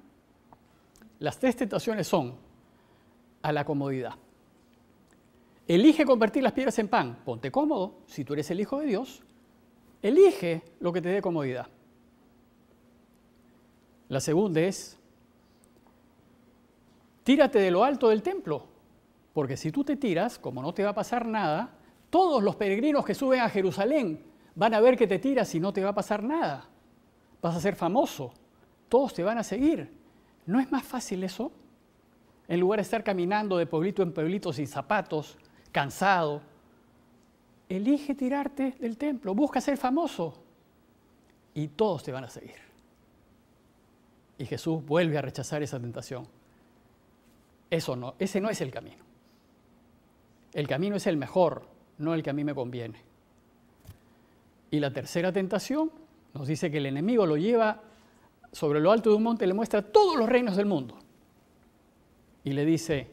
las 1.20 1.38
tres 1.38 1.58
tentaciones 1.58 2.08
son 2.08 2.38
a 3.42 3.52
la 3.52 3.66
comodidad. 3.66 4.16
Elige 5.68 6.06
convertir 6.06 6.44
las 6.44 6.54
piedras 6.54 6.78
en 6.80 6.88
pan. 6.88 7.20
Ponte 7.24 7.52
cómodo. 7.52 8.00
Si 8.08 8.26
tú 8.26 8.34
eres 8.34 8.50
el 8.52 8.60
Hijo 8.60 8.80
de 8.80 8.88
Dios, 8.88 9.24
elige 10.02 10.64
lo 10.80 10.92
que 10.92 11.02
te 11.02 11.10
dé 11.10 11.22
comodidad. 11.22 11.68
La 14.10 14.20
segunda 14.20 14.60
es, 14.60 14.98
tírate 17.24 17.60
de 17.60 17.72
lo 17.72 17.84
alto 17.84 18.10
del 18.10 18.22
templo. 18.22 18.68
Porque 19.34 19.56
si 19.56 19.72
tú 19.72 19.84
te 19.84 19.96
tiras, 19.96 20.38
como 20.38 20.62
no 20.62 20.74
te 20.74 20.84
va 20.84 20.90
a 20.90 20.96
pasar 20.96 21.26
nada, 21.26 21.74
todos 22.10 22.44
los 22.44 22.58
peregrinos 22.58 23.06
que 23.06 23.16
suben 23.16 23.40
a 23.40 23.50
Jerusalén 23.50 24.22
van 24.56 24.74
a 24.74 24.82
ver 24.82 24.98
que 24.98 25.08
te 25.08 25.20
tiras 25.20 25.56
y 25.56 25.60
no 25.60 25.72
te 25.72 25.84
va 25.84 25.92
a 25.92 25.96
pasar 25.96 26.24
nada. 26.24 26.68
Vas 27.42 27.56
a 27.56 27.62
ser 27.62 27.76
famoso. 27.76 28.34
Todos 28.90 29.14
te 29.14 29.24
van 29.24 29.38
a 29.38 29.44
seguir. 29.44 29.90
¿No 30.46 30.60
es 30.60 30.70
más 30.72 30.84
fácil 30.84 31.24
eso? 31.24 31.52
En 32.50 32.60
lugar 32.60 32.80
de 32.80 32.84
estar 32.84 33.04
caminando 33.04 33.58
de 33.58 33.66
pueblito 33.66 34.04
en 34.04 34.12
pueblito 34.12 34.52
sin 34.52 34.68
zapatos, 34.68 35.38
cansado. 35.72 36.42
Elige 37.70 38.16
tirarte 38.16 38.76
del 38.80 38.98
templo, 38.98 39.34
busca 39.34 39.62
ser 39.62 39.78
famoso 39.78 40.34
y 41.54 41.70
todos 41.70 42.04
te 42.04 42.12
van 42.12 42.26
a 42.26 42.30
seguir. 42.30 42.56
Y 44.38 44.46
Jesús 44.46 44.86
vuelve 44.86 45.18
a 45.18 45.22
rechazar 45.22 45.64
esa 45.64 45.80
tentación. 45.80 46.28
Eso 47.70 47.96
no, 47.96 48.16
ese 48.20 48.42
no 48.42 48.50
es 48.50 48.60
el 48.60 48.72
camino. 48.72 49.04
El 50.54 50.68
camino 50.68 50.98
es 50.98 51.08
el 51.08 51.16
mejor, 51.16 51.68
no 51.98 52.14
el 52.14 52.24
que 52.24 52.32
a 52.32 52.34
mí 52.34 52.44
me 52.44 52.54
conviene. 52.54 53.00
Y 54.70 54.80
la 54.80 54.92
tercera 54.92 55.32
tentación 55.32 55.92
nos 56.34 56.48
dice 56.48 56.72
que 56.72 56.78
el 56.78 56.86
enemigo 56.86 57.26
lo 57.26 57.38
lleva 57.38 57.82
sobre 58.52 58.80
lo 58.82 58.92
alto 58.92 59.10
de 59.10 59.16
un 59.16 59.24
monte, 59.24 59.48
le 59.48 59.54
muestra 59.54 59.82
todos 59.82 60.18
los 60.18 60.28
reinos 60.28 60.58
del 60.58 60.66
mundo. 60.66 60.98
Y 62.44 62.52
le 62.52 62.66
dice, 62.66 63.08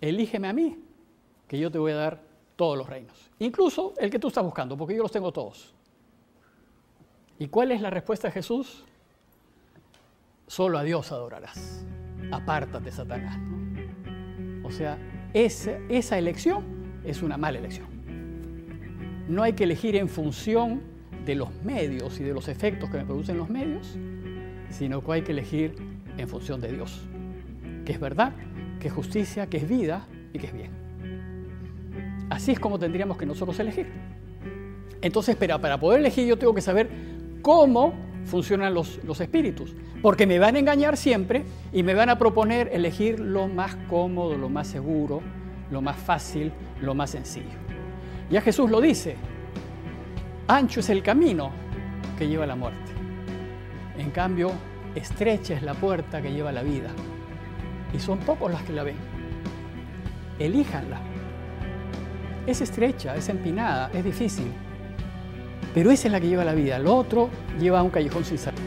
elígeme 0.00 0.48
a 0.48 0.52
mí, 0.52 0.78
que 1.52 1.58
yo 1.58 1.70
te 1.70 1.78
voy 1.78 1.92
a 1.92 1.96
dar 1.96 2.22
todos 2.56 2.78
los 2.78 2.88
reinos. 2.88 3.30
Incluso 3.38 3.92
el 3.98 4.08
que 4.08 4.18
tú 4.18 4.28
estás 4.28 4.42
buscando, 4.42 4.74
porque 4.74 4.96
yo 4.96 5.02
los 5.02 5.12
tengo 5.12 5.30
todos. 5.32 5.74
¿Y 7.38 7.48
cuál 7.48 7.72
es 7.72 7.82
la 7.82 7.90
respuesta 7.90 8.28
de 8.28 8.32
Jesús? 8.32 8.86
Solo 10.46 10.78
a 10.78 10.82
Dios 10.82 11.12
adorarás. 11.12 11.84
Apártate, 12.30 12.90
Satanás. 12.90 13.38
O 14.64 14.70
sea, 14.70 14.96
esa, 15.34 15.72
esa 15.90 16.16
elección 16.16 16.64
es 17.04 17.20
una 17.20 17.36
mala 17.36 17.58
elección. 17.58 17.88
No 19.28 19.42
hay 19.42 19.52
que 19.52 19.64
elegir 19.64 19.94
en 19.96 20.08
función 20.08 20.80
de 21.26 21.34
los 21.34 21.52
medios 21.62 22.18
y 22.18 22.22
de 22.22 22.32
los 22.32 22.48
efectos 22.48 22.88
que 22.88 22.96
me 22.96 23.04
producen 23.04 23.36
los 23.36 23.50
medios, 23.50 23.98
sino 24.70 25.04
que 25.04 25.12
hay 25.12 25.22
que 25.22 25.32
elegir 25.32 25.74
en 26.16 26.26
función 26.26 26.62
de 26.62 26.72
Dios, 26.72 27.02
que 27.84 27.92
es 27.92 28.00
verdad, 28.00 28.32
que 28.80 28.88
es 28.88 28.94
justicia, 28.94 29.48
que 29.48 29.58
es 29.58 29.68
vida 29.68 30.08
y 30.32 30.38
que 30.38 30.46
es 30.46 30.54
bien. 30.54 30.81
Así 32.30 32.52
es 32.52 32.60
como 32.60 32.78
tendríamos 32.78 33.16
que 33.16 33.26
nosotros 33.26 33.58
elegir. 33.60 33.86
Entonces, 35.00 35.36
pero 35.38 35.60
para 35.60 35.78
poder 35.78 36.00
elegir 36.00 36.26
yo 36.26 36.38
tengo 36.38 36.54
que 36.54 36.60
saber 36.60 36.88
cómo 37.42 37.94
funcionan 38.24 38.72
los, 38.72 39.02
los 39.04 39.20
espíritus, 39.20 39.74
porque 40.00 40.26
me 40.26 40.38
van 40.38 40.56
a 40.56 40.58
engañar 40.60 40.96
siempre 40.96 41.44
y 41.72 41.82
me 41.82 41.94
van 41.94 42.08
a 42.08 42.18
proponer 42.18 42.70
elegir 42.72 43.18
lo 43.18 43.48
más 43.48 43.76
cómodo, 43.88 44.36
lo 44.36 44.48
más 44.48 44.68
seguro, 44.68 45.20
lo 45.70 45.82
más 45.82 45.96
fácil, 45.96 46.52
lo 46.80 46.94
más 46.94 47.10
sencillo. 47.10 47.58
Ya 48.30 48.40
Jesús 48.40 48.70
lo 48.70 48.80
dice, 48.80 49.16
ancho 50.46 50.80
es 50.80 50.88
el 50.90 51.02
camino 51.02 51.50
que 52.18 52.28
lleva 52.28 52.44
a 52.44 52.46
la 52.46 52.56
muerte. 52.56 52.92
En 53.98 54.10
cambio, 54.10 54.52
estrecha 54.94 55.54
es 55.54 55.62
la 55.62 55.74
puerta 55.74 56.22
que 56.22 56.32
lleva 56.32 56.50
a 56.50 56.52
la 56.52 56.62
vida. 56.62 56.90
Y 57.92 57.98
son 57.98 58.18
pocos 58.20 58.50
las 58.50 58.62
que 58.62 58.72
la 58.72 58.84
ven. 58.84 58.96
Elíjanla. 60.38 61.11
Es 62.46 62.60
estrecha, 62.60 63.14
es 63.14 63.28
empinada, 63.28 63.90
es 63.94 64.04
difícil. 64.04 64.46
Pero 65.74 65.90
esa 65.90 66.08
es 66.08 66.12
la 66.12 66.20
que 66.20 66.28
lleva 66.28 66.44
la 66.44 66.54
vida. 66.54 66.78
Lo 66.78 66.96
otro 66.96 67.30
lleva 67.58 67.78
a 67.78 67.82
un 67.82 67.90
callejón 67.90 68.24
sin 68.24 68.38
salida. 68.38 68.62